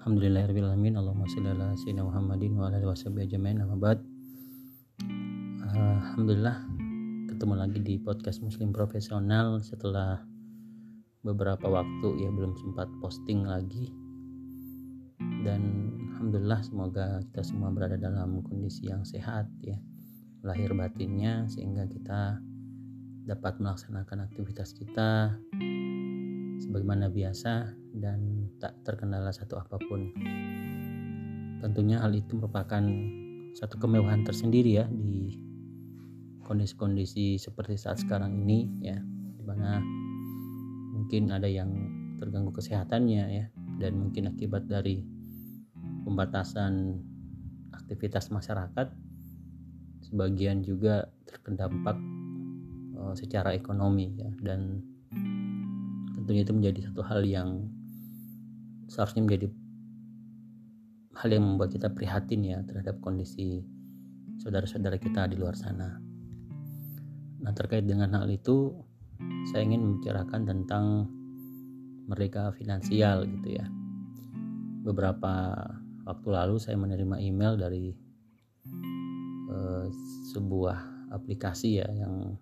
Alhamdulillahirrahmanirrahim. 0.00 0.96
Allahumma 0.96 1.28
salli 1.28 1.52
ala 1.52 1.76
sayyidina 1.76 2.08
Muhammadin 2.08 2.56
wa 2.56 2.72
ala 2.72 2.80
washabihi 2.80 3.28
ajmain. 3.28 3.60
Amma 3.60 4.00
Alhamdulillah 5.60 6.56
ketemu 7.28 7.52
lagi 7.52 7.84
di 7.84 8.00
podcast 8.00 8.40
Muslim 8.40 8.72
Profesional 8.72 9.60
setelah 9.60 10.24
beberapa 11.20 11.68
waktu 11.68 12.16
ya 12.16 12.32
belum 12.32 12.56
sempat 12.56 12.88
posting 13.04 13.44
lagi. 13.44 13.92
Dan 15.20 15.92
alhamdulillah 16.16 16.64
semoga 16.64 17.20
kita 17.28 17.44
semua 17.44 17.68
berada 17.76 18.00
dalam 18.00 18.40
kondisi 18.40 18.88
yang 18.88 19.04
sehat 19.04 19.52
ya. 19.60 19.76
Lahir 20.48 20.72
batinnya 20.72 21.44
sehingga 21.52 21.84
kita 21.92 22.40
dapat 23.28 23.60
melaksanakan 23.60 24.24
aktivitas 24.32 24.72
kita 24.72 25.36
sebagaimana 26.68 27.08
biasa 27.08 27.72
dan 27.96 28.52
tak 28.60 28.76
terkendala 28.84 29.32
satu 29.32 29.56
apa 29.56 29.80
pun. 29.80 30.12
Tentunya 31.64 31.96
hal 32.04 32.12
itu 32.12 32.36
merupakan 32.36 32.84
satu 33.56 33.80
kemewahan 33.80 34.20
tersendiri 34.20 34.76
ya 34.76 34.86
di 34.92 35.32
kondisi-kondisi 36.44 37.40
seperti 37.40 37.80
saat 37.80 38.04
sekarang 38.04 38.44
ini 38.44 38.68
ya 38.84 39.00
di 39.00 39.42
mana 39.48 39.80
mungkin 40.92 41.32
ada 41.32 41.48
yang 41.48 41.72
terganggu 42.20 42.52
kesehatannya 42.52 43.24
ya 43.32 43.46
dan 43.80 43.96
mungkin 43.96 44.28
akibat 44.28 44.68
dari 44.68 45.00
pembatasan 46.04 47.00
aktivitas 47.72 48.28
masyarakat 48.28 48.92
sebagian 50.04 50.60
juga 50.60 51.08
terkena 51.24 51.64
dampak 51.68 51.96
uh, 53.00 53.16
secara 53.16 53.56
ekonomi 53.56 54.20
ya 54.20 54.28
dan 54.44 54.84
tentunya 56.28 56.44
itu 56.44 56.52
menjadi 56.52 56.92
satu 56.92 57.00
hal 57.08 57.24
yang 57.24 57.72
seharusnya 58.84 59.24
menjadi 59.24 59.48
hal 61.16 61.32
yang 61.32 61.40
membuat 61.40 61.72
kita 61.72 61.88
prihatin 61.88 62.44
ya 62.44 62.60
terhadap 62.68 63.00
kondisi 63.00 63.64
saudara-saudara 64.36 65.00
kita 65.00 65.24
di 65.24 65.40
luar 65.40 65.56
sana. 65.56 65.96
Nah 67.40 67.52
terkait 67.56 67.88
dengan 67.88 68.12
hal 68.12 68.28
itu 68.28 68.76
saya 69.48 69.64
ingin 69.64 69.80
membicarakan 69.80 70.44
tentang 70.44 71.08
mereka 72.12 72.52
finansial 72.60 73.24
gitu 73.24 73.56
ya. 73.56 73.64
Beberapa 74.84 75.56
waktu 76.04 76.28
lalu 76.28 76.60
saya 76.60 76.76
menerima 76.76 77.24
email 77.24 77.56
dari 77.56 77.96
uh, 79.48 79.88
sebuah 80.28 81.08
aplikasi 81.08 81.80
ya 81.80 81.88
yang 81.88 82.36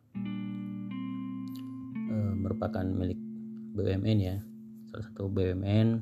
uh, 2.11 2.35
merupakan 2.35 2.83
milik 2.83 3.26
BUMN 3.77 4.19
ya. 4.19 4.37
Salah 4.89 5.05
satu 5.12 5.29
BUMN 5.29 6.01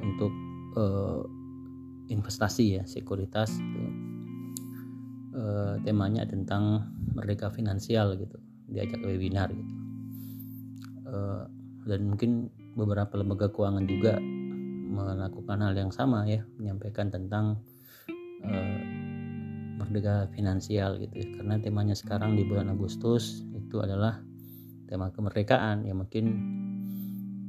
untuk 0.00 0.32
uh, 0.76 1.22
investasi 2.08 2.80
ya 2.80 2.82
sekuritas 2.88 3.52
gitu. 3.52 3.80
uh, 5.36 5.74
temanya 5.84 6.24
tentang 6.24 6.88
merdeka 7.12 7.52
finansial 7.52 8.16
gitu 8.16 8.40
diajak 8.68 9.00
webinar 9.04 9.52
gitu. 9.52 9.74
Uh, 11.08 11.44
dan 11.88 12.04
mungkin 12.04 12.52
beberapa 12.76 13.16
lembaga 13.16 13.48
keuangan 13.48 13.84
juga 13.88 14.20
melakukan 14.88 15.58
hal 15.64 15.74
yang 15.76 15.92
sama 15.92 16.24
ya 16.28 16.44
menyampaikan 16.60 17.08
tentang 17.08 17.60
uh, 18.44 18.80
merdeka 19.80 20.28
finansial 20.36 21.00
gitu 21.00 21.14
ya. 21.16 21.28
Karena 21.40 21.56
temanya 21.60 21.96
sekarang 21.96 22.36
di 22.36 22.44
bulan 22.44 22.68
Agustus 22.68 23.40
itu 23.56 23.80
adalah 23.80 24.20
tema 24.88 25.12
kemerdekaan 25.12 25.84
yang 25.84 26.00
mungkin 26.00 26.24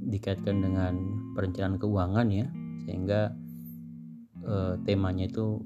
dikaitkan 0.09 0.65
dengan 0.65 0.93
perencanaan 1.37 1.77
keuangan 1.77 2.27
ya. 2.33 2.47
Sehingga 2.89 3.31
uh, 4.43 4.75
temanya 4.83 5.29
itu 5.29 5.61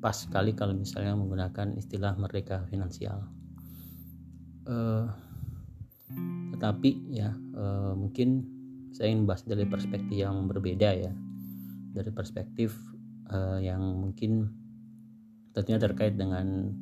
pas 0.00 0.16
sekali 0.16 0.52
kalau 0.56 0.72
misalnya 0.76 1.16
menggunakan 1.16 1.76
istilah 1.76 2.16
merdeka 2.16 2.64
finansial. 2.72 3.28
Uh, 4.66 5.06
tetapi 6.56 7.12
ya 7.12 7.36
uh, 7.54 7.94
mungkin 7.94 8.42
saya 8.96 9.12
ingin 9.12 9.28
bahas 9.28 9.44
dari 9.44 9.68
perspektif 9.68 10.16
yang 10.16 10.48
berbeda 10.48 10.90
ya. 10.96 11.12
Dari 11.92 12.10
perspektif 12.12 12.76
uh, 13.28 13.60
yang 13.60 13.80
mungkin 13.80 14.48
tentunya 15.56 15.80
terkait 15.80 16.16
dengan 16.20 16.72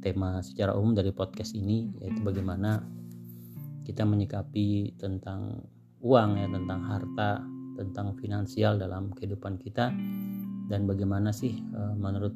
tema 0.00 0.40
secara 0.40 0.72
umum 0.76 0.96
dari 0.96 1.12
podcast 1.12 1.52
ini 1.52 1.92
yaitu 2.00 2.22
bagaimana 2.24 2.80
kita 3.84 4.02
menyikapi 4.02 4.96
tentang 4.96 5.66
uang 6.06 6.38
ya 6.38 6.46
tentang 6.46 6.80
harta 6.86 7.42
tentang 7.74 8.14
finansial 8.16 8.78
dalam 8.78 9.10
kehidupan 9.12 9.58
kita. 9.58 9.90
Dan 10.66 10.86
bagaimana 10.86 11.30
sih 11.30 11.58
uh, 11.74 11.94
menurut 11.94 12.34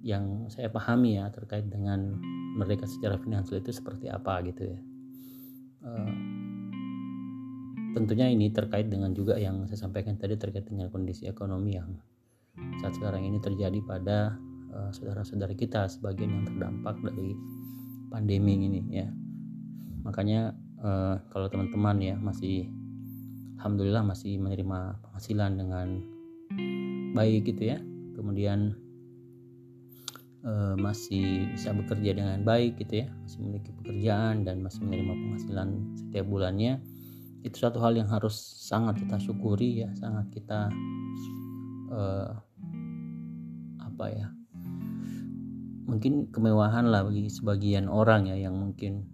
yang 0.00 0.48
saya 0.48 0.72
pahami 0.72 1.20
ya 1.20 1.28
terkait 1.28 1.68
dengan 1.68 2.16
mereka 2.56 2.88
secara 2.88 3.20
finansial 3.20 3.60
itu 3.60 3.72
seperti 3.72 4.08
apa 4.08 4.40
gitu 4.48 4.72
ya. 4.72 4.78
Uh, 5.80 6.12
tentunya 7.96 8.28
ini 8.28 8.52
terkait 8.52 8.88
dengan 8.88 9.12
juga 9.16 9.36
yang 9.40 9.64
saya 9.68 9.88
sampaikan 9.88 10.16
tadi 10.16 10.36
terkait 10.36 10.68
dengan 10.68 10.92
kondisi 10.92 11.24
ekonomi 11.28 11.76
yang 11.76 11.96
saat 12.84 12.96
sekarang 12.96 13.24
ini 13.24 13.40
terjadi 13.40 13.80
pada 13.84 14.36
uh, 14.72 14.90
saudara-saudara 14.92 15.56
kita 15.56 15.88
sebagian 15.88 16.32
yang 16.32 16.44
terdampak 16.44 17.00
dari 17.00 17.32
pandemi 18.12 18.60
ini 18.60 18.80
ya. 18.92 19.08
Makanya 20.04 20.52
uh, 20.84 21.16
kalau 21.32 21.46
teman-teman 21.48 21.96
ya 22.00 22.14
masih 22.16 22.68
alhamdulillah 23.60 24.04
masih 24.04 24.40
menerima 24.40 25.00
penghasilan 25.04 25.52
dengan 25.56 25.88
baik 27.16 27.52
gitu 27.52 27.76
ya. 27.76 27.78
Kemudian 28.16 28.76
uh, 30.44 30.76
masih 30.76 31.48
bisa 31.52 31.72
bekerja 31.72 32.16
dengan 32.16 32.40
baik 32.44 32.80
gitu 32.80 33.04
ya. 33.04 33.08
Masih 33.24 33.38
memiliki 33.44 33.70
pekerjaan 33.80 34.44
dan 34.44 34.60
masih 34.64 34.84
menerima 34.84 35.14
penghasilan 35.14 35.68
setiap 35.96 36.26
bulannya. 36.28 36.80
Itu 37.40 37.56
satu 37.64 37.80
hal 37.80 37.96
yang 37.96 38.08
harus 38.12 38.36
sangat 38.70 39.02
kita 39.02 39.16
syukuri 39.18 39.82
ya 39.82 39.90
sangat 39.96 40.30
kita 40.30 40.70
uh, 41.90 42.30
apa 43.82 44.06
ya 44.14 44.30
mungkin 45.90 46.30
kemewahan 46.30 46.86
lah 46.86 47.02
bagi 47.02 47.26
sebagian 47.26 47.90
orang 47.90 48.30
ya 48.30 48.46
yang 48.46 48.54
mungkin 48.54 49.09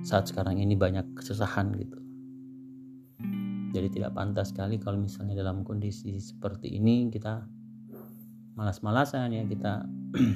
saat 0.00 0.28
sekarang 0.28 0.60
ini 0.60 0.76
banyak 0.76 1.16
kesusahan 1.16 1.72
gitu 1.76 2.00
jadi 3.70 3.88
tidak 3.88 4.12
pantas 4.18 4.50
sekali 4.50 4.82
kalau 4.82 4.98
misalnya 4.98 5.38
dalam 5.38 5.62
kondisi 5.62 6.18
seperti 6.18 6.74
ini 6.74 7.06
kita 7.08 7.46
malas-malasan 8.58 9.30
ya 9.30 9.44
kita 9.46 9.86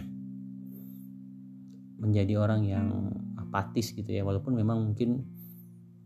menjadi 2.03 2.35
orang 2.39 2.63
yang 2.65 2.87
apatis 3.41 3.93
gitu 3.93 4.09
ya 4.09 4.23
walaupun 4.23 4.55
memang 4.55 4.81
mungkin 4.81 5.27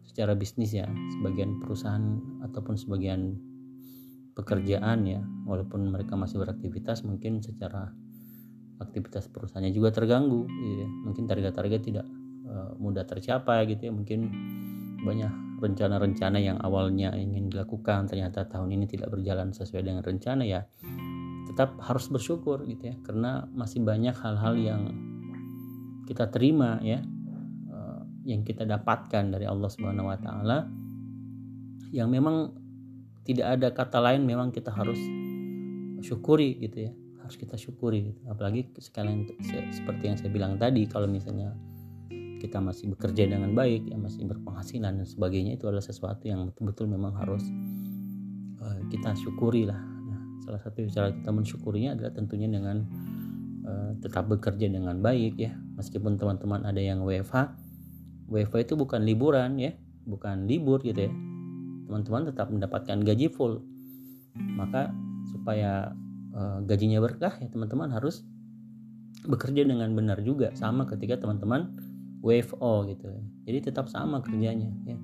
secara 0.09 0.35
bisnis 0.35 0.73
ya 0.73 0.89
sebagian 1.19 1.61
perusahaan 1.61 2.19
ataupun 2.43 2.75
sebagian 2.75 3.37
pekerjaan 4.35 5.05
ya 5.05 5.21
walaupun 5.45 5.91
mereka 5.91 6.17
masih 6.17 6.41
beraktivitas 6.41 7.05
mungkin 7.05 7.45
secara 7.45 7.93
aktivitas 8.79 9.27
perusahaannya 9.31 9.75
juga 9.75 9.91
terganggu 9.91 10.47
gitu 10.47 10.75
ya. 10.87 10.89
mungkin 11.03 11.27
target-target 11.27 11.83
tidak 11.83 12.07
mudah 12.81 13.05
tercapai 13.05 13.69
gitu 13.69 13.89
ya 13.89 13.93
mungkin 13.93 14.21
banyak 15.05 15.33
rencana-rencana 15.59 16.39
yang 16.39 16.59
awalnya 16.63 17.13
ingin 17.15 17.51
dilakukan 17.51 18.07
ternyata 18.07 18.47
tahun 18.47 18.75
ini 18.75 18.87
tidak 18.87 19.11
berjalan 19.13 19.51
sesuai 19.51 19.83
dengan 19.85 20.03
rencana 20.03 20.47
ya 20.47 20.65
tetap 21.51 21.79
harus 21.83 22.07
bersyukur 22.09 22.63
gitu 22.67 22.95
ya 22.95 22.97
karena 23.03 23.47
masih 23.53 23.83
banyak 23.83 24.15
hal-hal 24.15 24.55
yang 24.55 24.83
kita 26.07 26.31
terima 26.31 26.79
ya 26.81 27.03
yang 28.29 28.45
kita 28.45 28.69
dapatkan 28.69 29.33
dari 29.33 29.49
Allah 29.49 29.73
Subhanahu 29.73 30.13
wa 30.13 30.19
taala 30.21 30.69
yang 31.89 32.13
memang 32.13 32.53
tidak 33.25 33.57
ada 33.57 33.69
kata 33.73 33.99
lain 34.05 34.29
memang 34.29 34.53
kita 34.53 34.69
harus 34.69 35.01
syukuri 36.05 36.61
gitu 36.61 36.89
ya 36.89 36.93
harus 37.25 37.41
kita 37.41 37.57
syukuri 37.57 38.13
gitu. 38.13 38.21
apalagi 38.29 38.69
sekalian 38.77 39.25
seperti 39.73 40.13
yang 40.13 40.17
saya 40.21 40.29
bilang 40.29 40.61
tadi 40.61 40.85
kalau 40.85 41.09
misalnya 41.09 41.57
kita 42.39 42.63
masih 42.63 42.95
bekerja 42.95 43.27
dengan 43.27 43.53
baik 43.53 43.91
ya 43.91 43.99
masih 43.99 44.25
berpenghasilan 44.25 45.03
dan 45.03 45.07
sebagainya 45.07 45.59
itu 45.59 45.67
adalah 45.67 45.85
sesuatu 45.85 46.25
yang 46.25 46.49
betul-betul 46.49 46.87
memang 46.87 47.13
harus 47.19 47.43
uh, 48.63 48.81
kita 48.89 49.15
syukuri 49.19 49.67
lah. 49.67 49.79
Nah, 49.79 50.21
salah 50.47 50.61
satu 50.63 50.87
cara 50.89 51.11
kita 51.13 51.31
mensyukurinya 51.35 51.99
adalah 51.99 52.13
tentunya 52.15 52.49
dengan 52.49 52.87
uh, 53.67 53.91
tetap 53.99 54.31
bekerja 54.31 54.71
dengan 54.71 55.03
baik 55.03 55.35
ya. 55.37 55.53
Meskipun 55.79 56.19
teman-teman 56.19 56.67
ada 56.67 56.79
yang 56.79 57.03
WFH 57.03 57.69
WFH 58.29 58.57
itu 58.71 58.75
bukan 58.77 59.03
liburan 59.03 59.57
ya. 59.59 59.73
Bukan 60.09 60.49
libur 60.49 60.81
gitu 60.85 61.09
ya. 61.09 61.13
Teman-teman 61.89 62.29
tetap 62.29 62.53
mendapatkan 62.53 62.97
gaji 63.01 63.29
full. 63.33 63.65
Maka 64.37 64.93
supaya 65.33 65.93
uh, 66.37 66.61
gajinya 66.65 67.01
berkah 67.03 67.35
ya 67.41 67.49
teman-teman 67.49 67.91
harus 67.93 68.25
bekerja 69.25 69.65
dengan 69.65 69.91
benar 69.97 70.21
juga. 70.21 70.53
Sama 70.55 70.85
ketika 70.85 71.19
teman-teman 71.19 71.88
WFO 72.23 72.87
gitu. 72.91 73.07
Ya. 73.09 73.23
jadi 73.47 73.59
tetap 73.71 73.87
sama 73.87 74.21
kerjanya 74.21 74.71
ya. 74.85 74.99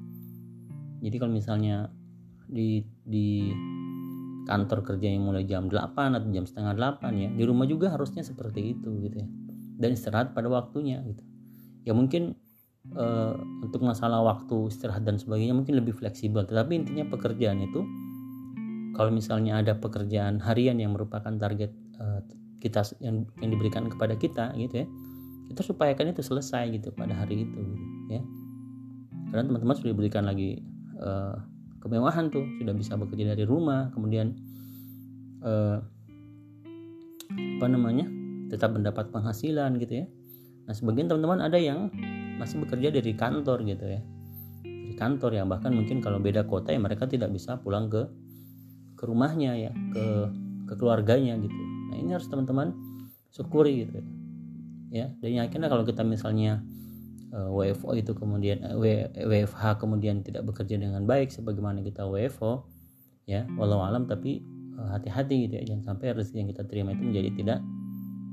Jadi 1.04 1.16
kalau 1.20 1.32
misalnya 1.32 1.92
di 2.48 2.82
di 3.04 3.52
kantor 4.44 4.84
kerja 4.84 5.08
yang 5.08 5.24
mulai 5.24 5.48
jam 5.48 5.68
8 5.72 5.94
atau 5.96 6.28
jam 6.28 6.44
setengah 6.44 6.76
8 6.76 7.00
ya 7.16 7.28
di 7.32 7.44
rumah 7.48 7.64
juga 7.64 7.92
harusnya 7.92 8.20
seperti 8.24 8.76
itu 8.76 8.90
gitu 9.04 9.16
ya. 9.22 9.28
Dan 9.78 9.94
istirahat 9.94 10.34
pada 10.34 10.50
waktunya 10.50 11.00
gitu. 11.06 11.22
Ya 11.84 11.92
mungkin 11.92 12.34
uh, 12.96 13.36
untuk 13.62 13.84
masalah 13.84 14.24
waktu 14.24 14.68
istirahat 14.72 15.04
dan 15.04 15.20
sebagainya 15.20 15.54
mungkin 15.54 15.78
lebih 15.78 15.94
fleksibel. 15.96 16.44
Tetapi 16.44 16.72
intinya 16.72 17.04
pekerjaan 17.08 17.62
itu 17.62 17.84
kalau 18.94 19.10
misalnya 19.10 19.60
ada 19.60 19.74
pekerjaan 19.76 20.38
harian 20.42 20.78
yang 20.78 20.94
merupakan 20.94 21.34
target 21.34 21.74
uh, 21.98 22.22
kita 22.62 22.80
yang 23.04 23.28
yang 23.44 23.50
diberikan 23.52 23.90
kepada 23.92 24.16
kita 24.16 24.54
gitu 24.56 24.82
ya 24.82 24.86
kita 25.50 25.60
upayakan 25.70 26.10
itu 26.10 26.22
selesai 26.24 26.72
gitu 26.72 26.90
pada 26.94 27.14
hari 27.14 27.44
itu 27.44 27.62
ya. 28.10 28.22
Karena 29.30 29.50
teman-teman 29.50 29.74
sudah 29.76 29.90
diberikan 29.92 30.24
lagi 30.24 30.62
uh, 30.98 31.36
kemewahan 31.82 32.32
tuh 32.32 32.44
sudah 32.62 32.74
bisa 32.74 32.96
bekerja 32.96 33.34
dari 33.34 33.44
rumah 33.44 33.92
kemudian 33.92 34.32
uh, 35.44 35.78
apa 37.34 37.66
namanya 37.66 38.06
tetap 38.48 38.72
mendapat 38.72 39.10
penghasilan 39.10 39.76
gitu 39.78 40.04
ya. 40.04 40.06
Nah 40.64 40.74
sebagian 40.74 41.10
teman-teman 41.10 41.44
ada 41.44 41.58
yang 41.60 41.92
masih 42.40 42.62
bekerja 42.64 42.94
dari 42.94 43.12
kantor 43.14 43.62
gitu 43.68 43.84
ya. 43.84 44.00
Dari 44.64 44.94
kantor 44.96 45.30
ya 45.38 45.44
bahkan 45.44 45.74
mungkin 45.74 46.00
kalau 46.00 46.22
beda 46.22 46.46
kota 46.48 46.72
ya 46.72 46.80
mereka 46.80 47.04
tidak 47.04 47.30
bisa 47.34 47.60
pulang 47.60 47.90
ke 47.90 48.06
ke 48.94 49.04
rumahnya 49.04 49.58
ya 49.58 49.72
ke 49.92 50.04
ke 50.70 50.74
keluarganya 50.78 51.36
gitu. 51.36 51.60
Nah 51.92 51.96
ini 52.00 52.10
harus 52.16 52.30
teman-teman 52.30 52.72
syukuri 53.34 53.84
gitu 53.84 53.98
ya 54.00 54.06
dan 55.18 55.30
yakinlah 55.42 55.66
kalau 55.66 55.82
kita 55.82 56.06
misalnya 56.06 56.62
uh, 57.34 57.50
eh, 57.50 57.74
WFO 57.74 57.98
itu 57.98 58.14
kemudian 58.14 58.62
uh, 58.62 58.78
WFH 59.26 59.82
kemudian 59.82 60.22
tidak 60.22 60.46
bekerja 60.46 60.78
dengan 60.78 61.02
baik 61.02 61.34
sebagaimana 61.34 61.82
kita 61.82 62.06
WFO 62.06 62.70
ya 63.26 63.42
walau 63.58 63.82
alam 63.82 64.06
tapi 64.06 64.46
uh, 64.78 64.94
hati-hati 64.94 65.50
gitu 65.50 65.54
ya. 65.58 65.62
Jangan 65.74 65.94
sampai 65.94 66.14
rezeki 66.14 66.46
yang 66.46 66.50
kita 66.54 66.62
terima 66.70 66.94
itu 66.94 67.02
menjadi 67.02 67.30
tidak 67.34 67.58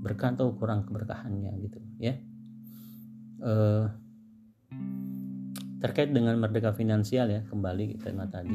berkah 0.06 0.34
atau 0.38 0.54
kurang 0.54 0.86
keberkahannya 0.86 1.52
gitu 1.66 1.80
ya. 1.98 2.14
Uh, 3.42 3.90
terkait 5.82 6.14
dengan 6.14 6.38
merdeka 6.38 6.78
finansial 6.78 7.26
ya 7.26 7.42
kembali 7.50 7.98
tema 8.06 8.30
tadi. 8.30 8.54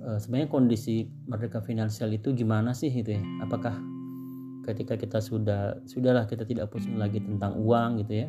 Sebenarnya 0.00 0.48
kondisi 0.48 1.04
merdeka 1.28 1.60
finansial 1.60 2.08
itu 2.14 2.32
gimana 2.32 2.72
sih 2.72 2.88
gitu 2.88 3.18
ya? 3.18 3.22
Apakah 3.44 3.76
ketika 4.64 4.94
kita 4.96 5.18
sudah 5.18 5.80
sudahlah 5.88 6.28
kita 6.28 6.44
tidak 6.44 6.68
pusing 6.68 7.00
lagi 7.00 7.20
tentang 7.20 7.56
uang 7.56 8.04
gitu 8.04 8.26
ya. 8.26 8.28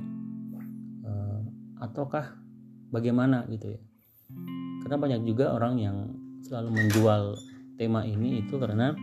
Uh, 1.04 1.40
ataukah 1.84 2.36
bagaimana 2.92 3.48
gitu 3.52 3.76
ya. 3.76 3.82
Karena 4.84 4.98
banyak 4.98 5.22
juga 5.28 5.56
orang 5.56 5.76
yang 5.80 5.98
selalu 6.44 6.70
menjual 6.74 7.38
tema 7.80 8.04
ini 8.04 8.44
itu 8.44 8.60
karena 8.60 8.94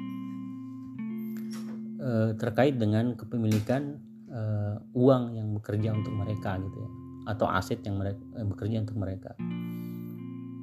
uh, 2.00 2.30
terkait 2.36 2.76
dengan 2.76 3.16
kepemilikan 3.16 3.98
uh, 4.28 4.76
uang 4.94 5.36
yang 5.36 5.48
bekerja 5.56 5.94
untuk 5.94 6.14
mereka 6.16 6.56
gitu 6.60 6.78
ya. 6.78 6.90
Atau 7.28 7.46
aset 7.48 7.84
yang 7.84 8.00
mereka 8.00 8.20
yang 8.36 8.48
bekerja 8.48 8.76
untuk 8.84 8.96
mereka. 8.96 9.32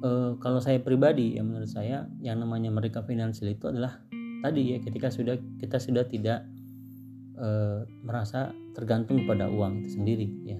Uh, 0.04 0.36
kalau 0.42 0.60
saya 0.60 0.76
pribadi 0.82 1.40
ya 1.40 1.42
menurut 1.42 1.70
saya 1.72 2.04
yang 2.20 2.36
namanya 2.42 2.68
mereka 2.68 3.00
finansial 3.00 3.48
itu 3.48 3.72
adalah 3.72 3.96
tadi 4.44 4.76
ya 4.76 4.78
ketika 4.84 5.08
sudah 5.08 5.40
kita 5.56 5.80
sudah 5.80 6.04
tidak 6.04 6.44
uh, 7.36 7.84
merasa 8.04 8.52
tergantung 8.72 9.24
pada 9.24 9.48
uang 9.48 9.84
itu 9.84 9.96
sendiri 9.96 10.28
ya. 10.44 10.58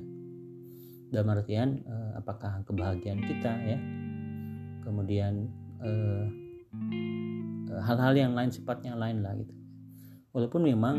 Dalam 1.13 1.33
artian 1.33 1.81
uh, 1.85 2.21
apakah 2.21 2.63
kebahagiaan 2.65 3.21
kita 3.25 3.53
ya. 3.65 3.79
Kemudian 4.87 5.51
hal-hal 7.83 8.15
uh, 8.15 8.21
yang 8.21 8.33
lain 8.39 8.55
sifatnya 8.55 8.95
lain 8.95 9.21
lah 9.25 9.35
gitu. 9.35 9.53
Walaupun 10.31 10.63
memang 10.63 10.97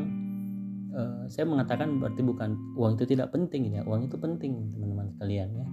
uh, 0.91 1.23
saya 1.31 1.47
mengatakan 1.47 2.01
berarti 2.01 2.21
bukan 2.25 2.57
uang 2.75 2.99
itu 2.99 3.15
tidak 3.15 3.31
penting 3.31 3.71
ya. 3.71 3.81
Uang 3.87 4.09
itu 4.09 4.19
penting 4.19 4.75
teman-teman 4.75 5.07
sekalian 5.15 5.49
ya. 5.55 5.67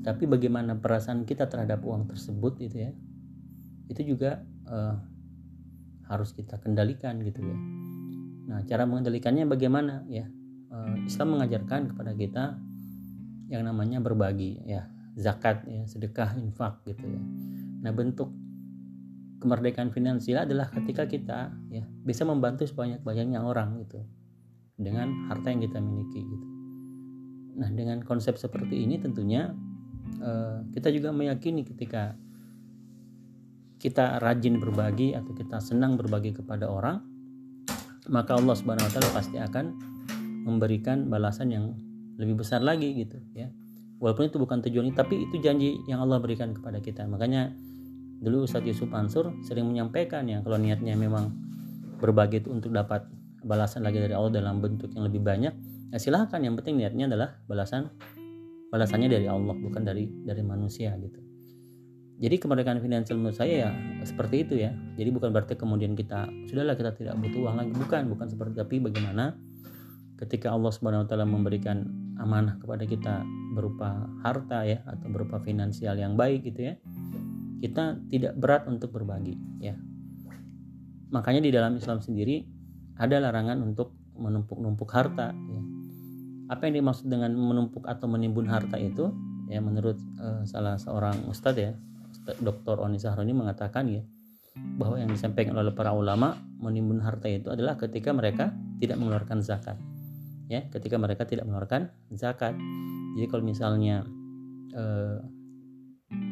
Tapi 0.00 0.24
bagaimana 0.24 0.80
perasaan 0.80 1.28
kita 1.28 1.44
terhadap 1.52 1.84
uang 1.84 2.08
tersebut 2.08 2.56
itu 2.64 2.88
ya. 2.88 2.90
Itu 3.92 4.00
juga 4.06 4.40
uh, 4.70 4.96
harus 6.08 6.32
kita 6.32 6.58
kendalikan 6.58 7.20
gitu 7.22 7.44
ya 7.44 7.58
nah 8.50 8.58
cara 8.66 8.82
mengendalikannya 8.84 9.46
bagaimana? 9.46 10.02
Ya 10.10 10.26
uh, 10.74 10.98
Islam 11.06 11.38
mengajarkan 11.38 11.94
kepada 11.94 12.12
kita 12.18 12.44
yang 13.46 13.62
namanya 13.62 14.02
berbagi 14.02 14.58
ya 14.66 14.90
zakat 15.14 15.62
ya 15.70 15.86
sedekah 15.86 16.34
infak 16.42 16.82
gitu 16.82 17.06
ya. 17.06 17.22
Nah 17.86 17.94
bentuk 17.94 18.34
kemerdekaan 19.38 19.94
finansial 19.94 20.44
adalah 20.44 20.66
ketika 20.74 21.06
kita 21.06 21.54
ya 21.70 21.86
bisa 22.02 22.26
membantu 22.26 22.66
sebanyak-banyaknya 22.66 23.40
orang 23.40 23.86
gitu 23.86 24.02
dengan 24.74 25.30
harta 25.30 25.54
yang 25.54 25.62
kita 25.62 25.78
miliki 25.78 26.26
gitu. 26.26 26.46
Nah 27.54 27.70
dengan 27.70 28.02
konsep 28.02 28.34
seperti 28.34 28.82
ini 28.82 28.98
tentunya 28.98 29.54
Eh, 30.20 30.58
kita 30.76 30.92
juga 30.92 31.16
meyakini 31.16 31.64
ketika 31.64 32.12
kita 33.80 34.20
rajin 34.20 34.60
berbagi 34.60 35.16
atau 35.16 35.32
kita 35.32 35.56
senang 35.64 35.96
berbagi 35.96 36.36
kepada 36.36 36.68
orang 36.68 37.00
maka 38.10 38.34
Allah 38.34 38.58
Subhanahu 38.58 38.84
wa 38.84 38.92
taala 38.92 39.08
pasti 39.14 39.38
akan 39.38 39.64
memberikan 40.42 41.06
balasan 41.06 41.54
yang 41.54 41.64
lebih 42.18 42.42
besar 42.42 42.60
lagi 42.60 42.90
gitu 42.98 43.22
ya. 43.32 43.48
Walaupun 44.02 44.26
itu 44.26 44.36
bukan 44.42 44.58
tujuan 44.66 44.90
tapi 44.92 45.30
itu 45.30 45.38
janji 45.38 45.78
yang 45.86 46.02
Allah 46.02 46.18
berikan 46.18 46.50
kepada 46.50 46.82
kita. 46.82 47.06
Makanya 47.06 47.54
dulu 48.20 48.44
Ustadz 48.44 48.66
Yusuf 48.66 48.90
Ansur 48.90 49.30
sering 49.46 49.70
menyampaikan 49.70 50.26
ya 50.26 50.42
kalau 50.42 50.58
niatnya 50.58 50.98
memang 50.98 51.30
berbagi 52.02 52.42
itu 52.42 52.50
untuk 52.50 52.74
dapat 52.74 53.06
balasan 53.46 53.86
lagi 53.86 54.02
dari 54.02 54.12
Allah 54.12 54.42
dalam 54.42 54.58
bentuk 54.58 54.90
yang 54.92 55.06
lebih 55.06 55.22
banyak 55.22 55.54
ya 55.94 55.98
silahkan. 56.02 56.42
Yang 56.42 56.64
penting 56.64 56.82
niatnya 56.82 57.06
adalah 57.14 57.38
balasan 57.46 57.94
balasannya 58.74 59.06
dari 59.06 59.26
Allah 59.30 59.54
bukan 59.54 59.82
dari 59.86 60.10
dari 60.26 60.42
manusia 60.42 60.94
gitu 60.98 61.29
jadi 62.20 62.36
kemerdekaan 62.36 62.84
finansial 62.84 63.16
menurut 63.16 63.40
saya 63.40 63.54
ya 63.64 63.70
seperti 64.04 64.44
itu 64.44 64.54
ya. 64.60 64.76
Jadi 65.00 65.08
bukan 65.08 65.32
berarti 65.32 65.56
kemudian 65.56 65.96
kita 65.96 66.28
sudahlah 66.52 66.76
kita 66.76 66.92
tidak 66.92 67.16
butuh 67.16 67.48
uang 67.48 67.56
lagi. 67.56 67.72
Bukan 67.72 68.12
bukan 68.12 68.28
seperti 68.28 68.60
tapi 68.60 68.76
bagaimana 68.76 69.40
ketika 70.20 70.52
Allah 70.52 70.68
Subhanahu 70.68 71.04
wa 71.04 71.08
taala 71.08 71.24
memberikan 71.24 71.88
amanah 72.20 72.60
kepada 72.60 72.84
kita 72.84 73.24
berupa 73.56 74.04
harta 74.20 74.68
ya 74.68 74.84
atau 74.84 75.08
berupa 75.08 75.40
finansial 75.40 75.96
yang 75.96 76.20
baik 76.20 76.44
gitu 76.44 76.68
ya 76.68 76.74
kita 77.64 77.96
tidak 78.12 78.36
berat 78.36 78.68
untuk 78.68 78.92
berbagi 78.92 79.40
ya. 79.56 79.72
Makanya 81.08 81.40
di 81.40 81.48
dalam 81.48 81.80
Islam 81.80 82.04
sendiri 82.04 82.44
ada 83.00 83.16
larangan 83.16 83.64
untuk 83.64 83.96
menumpuk-numpuk 84.20 84.92
harta 84.92 85.32
ya. 85.32 85.62
Apa 86.52 86.68
yang 86.68 86.84
dimaksud 86.84 87.08
dengan 87.08 87.32
menumpuk 87.32 87.88
atau 87.88 88.04
menimbun 88.12 88.44
harta 88.44 88.76
itu? 88.76 89.08
Ya 89.48 89.64
menurut 89.64 89.96
uh, 90.20 90.44
salah 90.44 90.76
seorang 90.76 91.24
ustadz 91.24 91.64
ya 91.64 91.72
Dr. 92.40 92.80
Oni 92.80 92.98
Sahroni 93.00 93.32
mengatakan 93.34 93.88
ya 93.90 94.02
bahwa 94.56 94.98
yang 94.98 95.10
disampaikan 95.10 95.54
oleh 95.56 95.70
para 95.70 95.94
ulama 95.94 96.36
menimbun 96.58 97.00
harta 97.00 97.30
itu 97.30 97.48
adalah 97.48 97.78
ketika 97.78 98.10
mereka 98.10 98.52
tidak 98.82 98.98
mengeluarkan 98.98 99.40
zakat 99.40 99.78
ya 100.50 100.66
ketika 100.74 100.98
mereka 100.98 101.22
tidak 101.24 101.46
mengeluarkan 101.46 101.94
zakat 102.18 102.58
jadi 103.14 103.26
kalau 103.30 103.46
misalnya 103.46 104.02
uh, 104.74 105.22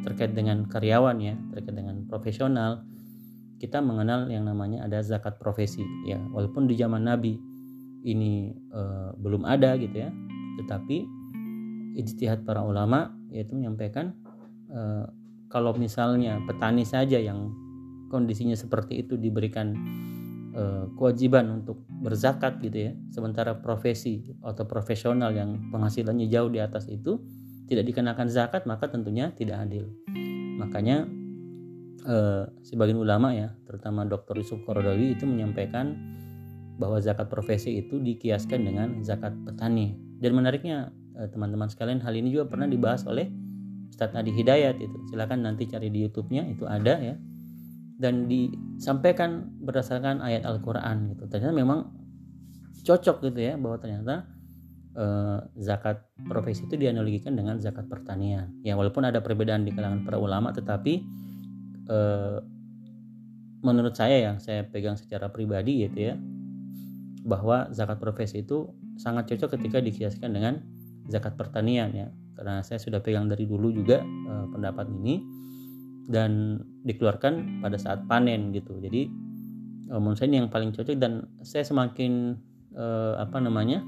terkait 0.03 0.35
dengan 0.35 0.67
karyawan 0.67 1.17
ya 1.23 1.39
terkait 1.55 1.77
dengan 1.79 2.03
profesional 2.11 2.83
kita 3.63 3.79
mengenal 3.79 4.27
yang 4.31 4.47
namanya 4.47 4.87
ada 4.87 5.03
zakat 5.03 5.39
profesi 5.39 5.83
ya 6.07 6.19
walaupun 6.35 6.67
di 6.67 6.75
zaman 6.75 7.07
Nabi 7.07 7.39
ini 8.03 8.55
uh, 8.75 9.15
belum 9.19 9.47
ada 9.47 9.79
gitu 9.79 10.03
ya 10.03 10.11
tetapi 10.59 11.07
ijtihad 11.99 12.43
para 12.43 12.63
ulama 12.63 13.15
yaitu 13.31 13.55
menyampaikan 13.55 14.15
uh, 14.71 15.07
kalau 15.49 15.75
misalnya 15.77 16.41
petani 16.45 16.85
saja 16.85 17.21
yang 17.21 17.53
kondisinya 18.09 18.57
seperti 18.57 19.05
itu 19.05 19.21
diberikan 19.21 19.77
uh, 20.57 20.89
kewajiban 20.97 21.61
untuk 21.61 21.85
berzakat 22.01 22.61
gitu 22.65 22.89
ya 22.89 22.93
sementara 23.13 23.59
profesi 23.59 24.25
atau 24.41 24.65
profesional 24.65 25.35
yang 25.35 25.73
penghasilannya 25.73 26.29
jauh 26.31 26.49
di 26.49 26.61
atas 26.61 26.89
itu 26.89 27.21
tidak 27.69 27.85
dikenakan 27.93 28.29
zakat 28.33 28.65
maka 28.65 28.89
tentunya 28.89 29.29
tidak 29.37 29.61
adil 29.69 29.93
makanya 30.57 31.05
uh, 32.09 32.49
sebagian 32.65 32.97
ulama 32.97 33.37
ya 33.37 33.53
terutama 33.69 34.09
Dr. 34.09 34.41
Yusuf 34.41 34.65
Korodawi 34.65 35.19
itu 35.19 35.29
menyampaikan 35.29 35.97
bahwa 36.79 37.03
zakat 37.03 37.27
profesi 37.27 37.83
itu 37.83 37.99
dikiaskan 37.99 38.63
dengan 38.63 38.89
zakat 39.03 39.35
petani. 39.43 39.99
Dan 40.23 40.39
menariknya 40.39 40.95
eh, 41.19 41.27
teman-teman 41.29 41.67
sekalian 41.67 41.99
hal 42.01 42.15
ini 42.15 42.31
juga 42.31 42.47
pernah 42.47 42.71
dibahas 42.71 43.03
oleh 43.05 43.27
Ustadz 43.91 44.17
Adi 44.17 44.31
Hidayat 44.33 44.77
itu. 44.79 44.97
Silakan 45.11 45.45
nanti 45.45 45.67
cari 45.67 45.89
di 45.89 46.05
YouTube-nya 46.07 46.49
itu 46.49 46.65
ada 46.65 46.95
ya. 47.01 47.15
Dan 47.99 48.31
disampaikan 48.31 49.51
berdasarkan 49.65 50.23
ayat 50.23 50.47
Al-Qur'an 50.47 51.13
gitu. 51.15 51.27
Ternyata 51.27 51.55
memang 51.55 51.91
cocok 52.87 53.27
gitu 53.27 53.41
ya 53.43 53.59
bahwa 53.59 53.77
ternyata 53.83 54.25
eh, 54.95 55.39
zakat 55.59 56.07
profesi 56.31 56.65
itu 56.65 56.79
dianalogikan 56.79 57.35
dengan 57.35 57.59
zakat 57.59 57.91
pertanian. 57.91 58.55
Ya 58.63 58.79
walaupun 58.79 59.03
ada 59.03 59.19
perbedaan 59.19 59.67
di 59.67 59.75
kalangan 59.75 60.07
para 60.07 60.17
ulama 60.17 60.55
tetapi 60.55 60.95
eh, 61.91 62.39
menurut 63.63 63.95
saya 63.99 64.31
yang 64.31 64.37
saya 64.39 64.63
pegang 64.63 64.95
secara 64.95 65.27
pribadi 65.35 65.83
gitu 65.87 66.15
ya 66.15 66.15
bahwa 67.27 67.67
zakat 67.75 67.99
profesi 67.99 68.47
itu 68.47 68.71
sangat 68.97 69.31
cocok 69.35 69.59
ketika 69.59 69.79
dikiaskan 69.83 70.31
dengan 70.31 70.63
zakat 71.11 71.35
pertanian 71.35 71.91
ya 71.91 72.09
karena 72.39 72.63
saya 72.63 72.79
sudah 72.79 73.03
pegang 73.03 73.27
dari 73.27 73.51
dulu 73.51 73.75
juga 73.75 73.99
eh, 74.07 74.47
pendapat 74.55 74.87
ini 75.03 75.19
dan 76.07 76.63
dikeluarkan 76.87 77.61
pada 77.61 77.75
saat 77.75 78.07
panen 78.07 78.55
gitu 78.55 78.79
jadi 78.79 79.11
eh, 79.91 79.99
menurut 79.99 80.15
saya 80.15 80.31
ini 80.31 80.47
yang 80.47 80.51
paling 80.55 80.71
cocok 80.71 80.95
dan 80.95 81.27
saya 81.43 81.67
semakin 81.67 82.39
eh, 82.79 83.15
apa 83.19 83.43
namanya 83.43 83.83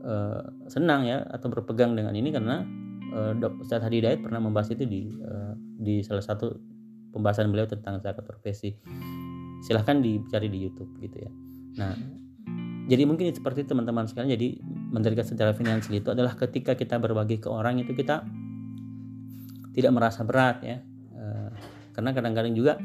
eh, 0.00 0.42
senang 0.72 1.04
ya 1.04 1.20
atau 1.28 1.52
berpegang 1.52 1.92
dengan 1.92 2.16
ini 2.16 2.32
karena 2.32 2.64
eh, 3.12 3.32
Dr. 3.36 3.60
Ustadz 3.60 3.84
Hadi 3.84 4.00
Dayat 4.00 4.24
pernah 4.24 4.40
membahas 4.40 4.72
itu 4.72 4.88
di 4.88 5.12
eh, 5.12 5.52
di 5.76 6.00
salah 6.00 6.24
satu 6.24 6.56
pembahasan 7.12 7.52
beliau 7.52 7.68
tentang 7.68 8.00
zakat 8.00 8.24
profesi 8.24 8.72
silahkan 9.60 10.00
dicari 10.00 10.48
di 10.48 10.58
YouTube 10.64 10.88
gitu 11.04 11.20
ya 11.20 11.30
nah 11.76 11.92
jadi 12.82 13.06
mungkin 13.06 13.30
seperti 13.30 13.62
teman-teman 13.62 14.10
sekalian 14.10 14.34
jadi 14.34 14.48
mendirikan 14.90 15.22
secara 15.22 15.54
finansial 15.54 15.94
itu 15.94 16.10
adalah 16.10 16.34
ketika 16.34 16.74
kita 16.74 16.98
berbagi 16.98 17.38
ke 17.38 17.46
orang 17.46 17.78
itu 17.78 17.94
kita 17.94 18.26
tidak 19.72 19.92
merasa 19.94 20.26
berat 20.26 20.60
ya. 20.66 20.76
E, 21.14 21.24
karena 21.94 22.10
kadang-kadang 22.10 22.52
juga 22.52 22.82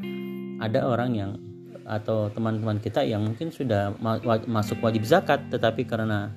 ada 0.62 0.86
orang 0.86 1.10
yang 1.18 1.30
atau 1.88 2.28
teman-teman 2.30 2.78
kita 2.78 3.00
yang 3.02 3.24
mungkin 3.24 3.48
sudah 3.48 3.96
masuk 4.44 4.84
wajib 4.84 5.08
zakat 5.08 5.48
tetapi 5.48 5.88
karena 5.88 6.36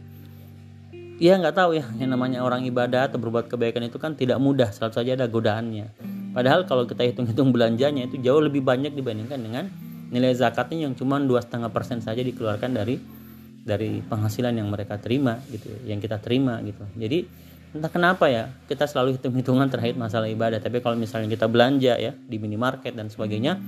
ya 1.19 1.35
nggak 1.35 1.53
tahu 1.53 1.75
ya 1.75 1.83
yang 1.99 2.15
namanya 2.15 2.39
orang 2.41 2.63
ibadah 2.63 3.11
atau 3.11 3.19
berbuat 3.19 3.51
kebaikan 3.51 3.83
itu 3.83 3.99
kan 3.99 4.15
tidak 4.15 4.39
mudah 4.39 4.71
selalu 4.73 4.93
saja 4.95 5.11
ada 5.19 5.27
godaannya. 5.29 5.91
Padahal 6.31 6.63
kalau 6.63 6.87
kita 6.87 7.03
hitung-hitung 7.03 7.51
belanjanya 7.51 8.07
itu 8.07 8.17
jauh 8.23 8.39
lebih 8.39 8.63
banyak 8.63 8.95
dibandingkan 8.95 9.37
dengan 9.37 9.67
nilai 10.09 10.31
zakatnya 10.33 10.87
yang 10.87 10.95
cuma 10.95 11.19
dua 11.19 11.43
setengah 11.43 11.69
persen 11.69 11.99
saja 11.99 12.23
dikeluarkan 12.23 12.71
dari 12.71 13.20
dari 13.61 14.01
penghasilan 14.01 14.57
yang 14.57 14.67
mereka 14.73 14.97
terima 14.97 15.37
gitu 15.49 15.69
yang 15.85 16.01
kita 16.01 16.17
terima 16.17 16.57
gitu. 16.65 16.81
Jadi 16.97 17.25
entah 17.71 17.91
kenapa 17.93 18.27
ya 18.27 18.51
kita 18.67 18.89
selalu 18.89 19.15
hitung-hitungan 19.21 19.69
terkait 19.69 19.95
masalah 19.95 20.27
ibadah. 20.27 20.59
Tapi 20.59 20.81
kalau 20.81 20.97
misalnya 20.97 21.29
kita 21.29 21.45
belanja 21.45 21.95
ya 21.95 22.11
di 22.13 22.37
minimarket 22.41 22.97
dan 22.97 23.07
sebagainya 23.07 23.61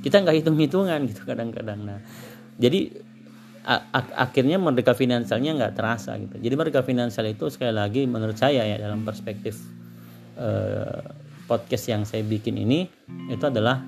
kita 0.00 0.24
nggak 0.24 0.36
hitung-hitungan 0.42 0.98
gitu 1.08 1.22
kadang-kadang. 1.30 1.80
Nah 1.84 1.98
jadi 2.56 2.92
akhirnya 3.96 4.60
merdeka 4.60 4.92
finansialnya 4.92 5.56
nggak 5.56 5.74
terasa 5.76 6.16
gitu. 6.20 6.36
Jadi 6.36 6.54
merdeka 6.56 6.84
finansial 6.84 7.24
itu 7.28 7.48
sekali 7.48 7.72
lagi 7.72 8.04
menurut 8.04 8.36
saya 8.36 8.64
ya 8.64 8.76
dalam 8.76 9.08
perspektif 9.08 9.56
eh, 10.36 11.00
podcast 11.44 11.84
yang 11.88 12.02
saya 12.04 12.24
bikin 12.24 12.60
ini 12.60 12.88
itu 13.32 13.44
adalah 13.44 13.80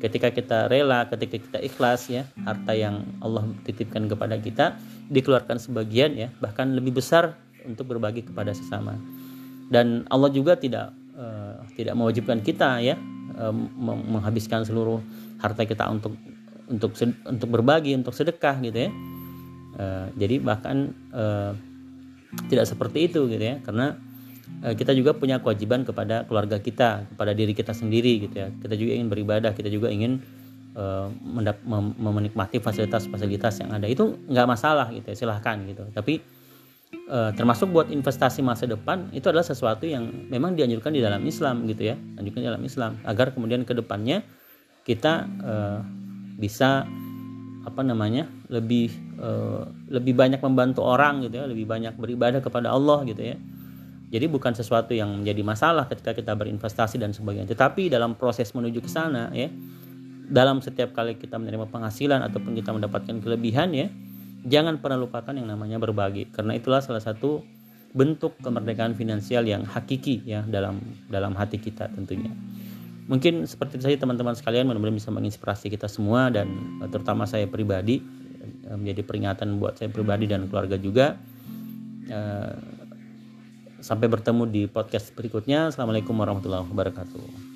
ketika 0.00 0.32
kita 0.32 0.58
rela 0.66 1.06
ketika 1.12 1.36
kita 1.36 1.58
ikhlas 1.60 2.08
ya 2.08 2.24
harta 2.42 2.72
yang 2.72 3.04
Allah 3.20 3.44
titipkan 3.62 4.08
kepada 4.08 4.40
kita 4.40 4.80
dikeluarkan 5.10 5.58
sebagian 5.58 6.14
ya 6.14 6.28
bahkan 6.38 6.70
lebih 6.72 7.02
besar 7.02 7.34
untuk 7.66 7.90
berbagi 7.90 8.24
kepada 8.24 8.54
sesama. 8.54 8.96
Dan 9.70 10.06
Allah 10.08 10.30
juga 10.32 10.56
tidak 10.56 10.94
uh, 11.18 11.60
tidak 11.74 11.94
mewajibkan 11.98 12.40
kita 12.40 12.80
ya 12.80 12.96
uh, 13.36 13.54
menghabiskan 13.84 14.62
seluruh 14.64 15.02
harta 15.42 15.66
kita 15.66 15.90
untuk 15.90 16.14
untuk 16.70 16.94
untuk 17.26 17.48
berbagi 17.50 17.92
untuk 17.98 18.14
sedekah 18.14 18.56
gitu 18.62 18.88
ya. 18.88 18.90
Uh, 19.80 20.06
jadi 20.18 20.38
bahkan 20.42 20.94
uh, 21.14 21.52
tidak 22.46 22.66
seperti 22.70 23.10
itu 23.10 23.26
gitu 23.26 23.42
ya 23.42 23.58
karena 23.66 23.98
kita 24.60 24.92
juga 24.98 25.14
punya 25.14 25.38
kewajiban 25.38 25.86
kepada 25.86 26.26
keluarga 26.26 26.58
kita 26.58 27.06
kepada 27.14 27.32
diri 27.32 27.54
kita 27.54 27.70
sendiri 27.70 28.28
gitu 28.28 28.34
ya. 28.34 28.50
Kita 28.50 28.74
juga 28.74 28.92
ingin 28.98 29.08
beribadah 29.08 29.54
kita 29.54 29.70
juga 29.70 29.88
ingin 29.94 30.20
uh, 30.80 31.08
menikmati 32.00 32.56
fasilitas-fasilitas 32.58 33.60
yang 33.60 33.70
ada. 33.76 33.84
Itu 33.84 34.16
nggak 34.24 34.46
masalah 34.48 34.88
gitu 34.96 35.12
ya 35.12 35.16
silahkan 35.16 35.60
gitu. 35.68 35.84
Tapi 35.92 36.24
uh, 37.12 37.30
termasuk 37.36 37.68
buat 37.68 37.92
investasi 37.92 38.40
masa 38.40 38.64
depan 38.64 39.12
itu 39.12 39.28
adalah 39.28 39.44
sesuatu 39.44 39.84
yang 39.84 40.08
memang 40.32 40.56
dianjurkan 40.56 40.96
di 40.96 41.04
dalam 41.04 41.20
Islam 41.28 41.68
gitu 41.68 41.92
ya. 41.92 41.94
Dianjurkan 41.96 42.40
di 42.40 42.48
dalam 42.48 42.64
Islam 42.64 42.92
agar 43.04 43.36
kemudian 43.36 43.68
ke 43.68 43.76
depannya 43.76 44.24
kita 44.88 45.28
uh, 45.44 45.80
bisa 46.40 46.88
apa 47.60 47.84
namanya 47.84 48.24
lebih 48.48 48.88
lebih 49.92 50.16
banyak 50.16 50.40
membantu 50.40 50.80
orang 50.80 51.20
gitu 51.28 51.36
ya. 51.36 51.44
Lebih 51.44 51.68
banyak 51.68 51.94
beribadah 52.00 52.40
kepada 52.40 52.72
Allah 52.72 53.04
gitu 53.04 53.20
ya. 53.20 53.36
Jadi 54.10 54.26
bukan 54.26 54.56
sesuatu 54.56 54.96
yang 54.96 55.22
menjadi 55.22 55.44
masalah 55.44 55.84
ketika 55.86 56.16
kita 56.16 56.32
berinvestasi 56.34 56.96
dan 56.98 57.12
sebagainya. 57.12 57.52
Tetapi 57.52 57.92
dalam 57.92 58.16
proses 58.16 58.48
menuju 58.56 58.80
ke 58.82 58.88
sana 58.88 59.28
ya 59.30 59.52
dalam 60.30 60.62
setiap 60.62 60.94
kali 60.94 61.18
kita 61.18 61.36
menerima 61.36 61.66
penghasilan 61.66 62.22
ataupun 62.30 62.54
kita 62.54 62.70
mendapatkan 62.70 63.18
kelebihan 63.18 63.74
ya 63.74 63.90
jangan 64.46 64.80
pernah 64.80 64.96
lupakan 64.96 65.34
yang 65.36 65.48
namanya 65.48 65.76
berbagi. 65.76 66.30
Karena 66.32 66.56
itulah 66.56 66.80
salah 66.80 67.02
satu 67.02 67.44
bentuk 67.90 68.38
kemerdekaan 68.38 68.94
finansial 68.94 69.42
yang 69.42 69.66
hakiki 69.66 70.22
ya 70.22 70.46
dalam 70.46 70.78
dalam 71.10 71.34
hati 71.34 71.58
kita 71.58 71.90
tentunya. 71.90 72.30
Mungkin 73.10 73.42
seperti 73.50 73.82
itu 73.82 73.90
saja 73.90 73.98
teman-teman 74.06 74.38
sekalian 74.38 74.70
mudah-mudahan 74.70 74.94
bisa 74.94 75.10
menginspirasi 75.10 75.66
kita 75.66 75.90
semua 75.90 76.30
dan 76.30 76.46
eh, 76.78 76.88
terutama 76.88 77.26
saya 77.26 77.50
pribadi 77.50 77.98
eh, 78.70 78.76
menjadi 78.78 79.02
peringatan 79.02 79.58
buat 79.58 79.82
saya 79.82 79.90
pribadi 79.90 80.30
dan 80.30 80.46
keluarga 80.46 80.78
juga. 80.78 81.18
Eh, 82.06 82.54
sampai 83.80 84.06
bertemu 84.06 84.46
di 84.46 84.62
podcast 84.70 85.10
berikutnya. 85.16 85.74
Assalamualaikum 85.74 86.14
warahmatullahi 86.14 86.68
wabarakatuh 86.70 87.49